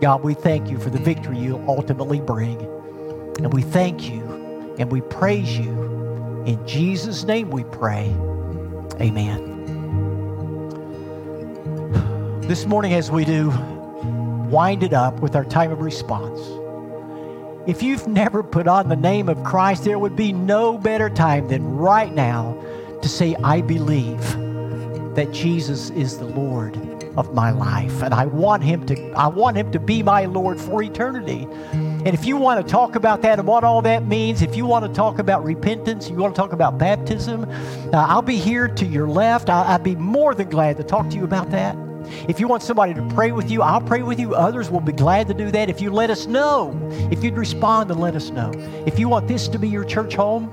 God, 0.00 0.22
we 0.22 0.34
thank 0.34 0.70
you 0.70 0.78
for 0.78 0.90
the 0.90 0.98
victory 0.98 1.38
you 1.38 1.62
ultimately 1.68 2.20
bring. 2.20 2.60
And 3.38 3.52
we 3.52 3.62
thank 3.62 4.10
you 4.10 4.74
and 4.78 4.90
we 4.90 5.00
praise 5.00 5.58
you. 5.58 5.85
In 6.46 6.64
Jesus' 6.64 7.24
name 7.24 7.50
we 7.50 7.64
pray. 7.64 8.04
Amen. 9.00 9.54
This 12.42 12.66
morning, 12.66 12.94
as 12.94 13.10
we 13.10 13.24
do, 13.24 13.50
wind 14.48 14.84
it 14.84 14.92
up 14.92 15.18
with 15.18 15.34
our 15.34 15.44
time 15.44 15.72
of 15.72 15.80
response. 15.80 16.40
If 17.68 17.82
you've 17.82 18.06
never 18.22 18.44
put 18.44 18.68
on 18.68 18.88
the 18.88 18.94
name 18.94 19.28
of 19.28 19.42
Christ, 19.42 19.82
there 19.82 19.98
would 19.98 20.14
be 20.14 20.32
no 20.32 20.78
better 20.78 21.10
time 21.10 21.48
than 21.48 21.76
right 21.76 22.14
now 22.14 22.56
to 23.02 23.08
say, 23.08 23.34
I 23.42 23.60
believe 23.60 24.20
that 25.16 25.32
Jesus 25.32 25.90
is 25.90 26.18
the 26.18 26.26
Lord 26.26 26.76
of 27.16 27.34
my 27.34 27.50
life 27.50 28.02
and 28.02 28.14
I 28.14 28.26
want 28.26 28.62
him 28.62 28.84
to 28.86 29.12
I 29.12 29.26
want 29.26 29.56
him 29.56 29.72
to 29.72 29.80
be 29.80 30.02
my 30.02 30.26
Lord 30.26 30.60
for 30.60 30.82
eternity. 30.82 31.48
And 32.06 32.14
if 32.14 32.24
you 32.24 32.36
want 32.36 32.64
to 32.64 32.72
talk 32.72 32.94
about 32.94 33.22
that 33.22 33.40
and 33.40 33.48
what 33.48 33.64
all 33.64 33.82
that 33.82 34.06
means, 34.06 34.40
if 34.40 34.54
you 34.54 34.64
want 34.64 34.86
to 34.86 34.92
talk 34.92 35.18
about 35.18 35.42
repentance, 35.42 36.08
you 36.08 36.14
want 36.14 36.36
to 36.36 36.40
talk 36.40 36.52
about 36.52 36.78
baptism, 36.78 37.50
uh, 37.92 37.96
I'll 37.96 38.22
be 38.22 38.36
here 38.36 38.68
to 38.68 38.86
your 38.86 39.08
left. 39.08 39.50
I, 39.50 39.74
I'd 39.74 39.82
be 39.82 39.96
more 39.96 40.32
than 40.32 40.48
glad 40.48 40.76
to 40.76 40.84
talk 40.84 41.10
to 41.10 41.16
you 41.16 41.24
about 41.24 41.50
that. 41.50 41.76
If 42.28 42.38
you 42.38 42.46
want 42.46 42.62
somebody 42.62 42.94
to 42.94 43.02
pray 43.08 43.32
with 43.32 43.50
you, 43.50 43.60
I'll 43.60 43.80
pray 43.80 44.02
with 44.02 44.20
you. 44.20 44.36
Others 44.36 44.70
will 44.70 44.78
be 44.78 44.92
glad 44.92 45.26
to 45.26 45.34
do 45.34 45.50
that 45.50 45.68
if 45.68 45.80
you 45.80 45.90
let 45.90 46.10
us 46.10 46.26
know. 46.26 46.78
If 47.10 47.24
you'd 47.24 47.36
respond 47.36 47.90
and 47.90 47.98
let 47.98 48.14
us 48.14 48.30
know. 48.30 48.52
If 48.86 49.00
you 49.00 49.08
want 49.08 49.26
this 49.26 49.48
to 49.48 49.58
be 49.58 49.68
your 49.68 49.84
church 49.84 50.14
home, 50.14 50.48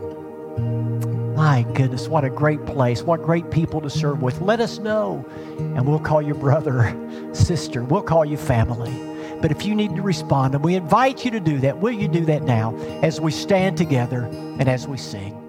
my 1.35 1.61
goodness, 1.75 2.07
what 2.07 2.23
a 2.23 2.31
great 2.31 2.65
place. 2.65 3.03
What 3.03 3.21
great 3.21 3.51
people 3.51 3.79
to 3.81 3.91
serve 3.91 4.23
with. 4.23 4.41
Let 4.41 4.59
us 4.59 4.79
know, 4.79 5.23
and 5.59 5.87
we'll 5.87 5.99
call 5.99 6.23
you 6.23 6.33
brother, 6.33 6.97
sister. 7.33 7.83
We'll 7.83 8.01
call 8.01 8.25
you 8.25 8.37
family. 8.37 9.12
But 9.43 9.51
if 9.51 9.65
you 9.65 9.75
need 9.75 9.93
to 9.97 10.01
respond, 10.01 10.55
and 10.55 10.63
we 10.63 10.75
invite 10.75 11.25
you 11.25 11.31
to 11.31 11.39
do 11.41 11.59
that, 11.59 11.79
will 11.79 11.91
you 11.91 12.07
do 12.07 12.23
that 12.27 12.43
now 12.43 12.73
as 13.01 13.19
we 13.19 13.29
stand 13.29 13.77
together 13.77 14.23
and 14.57 14.69
as 14.69 14.87
we 14.87 14.95
sing? 14.95 15.42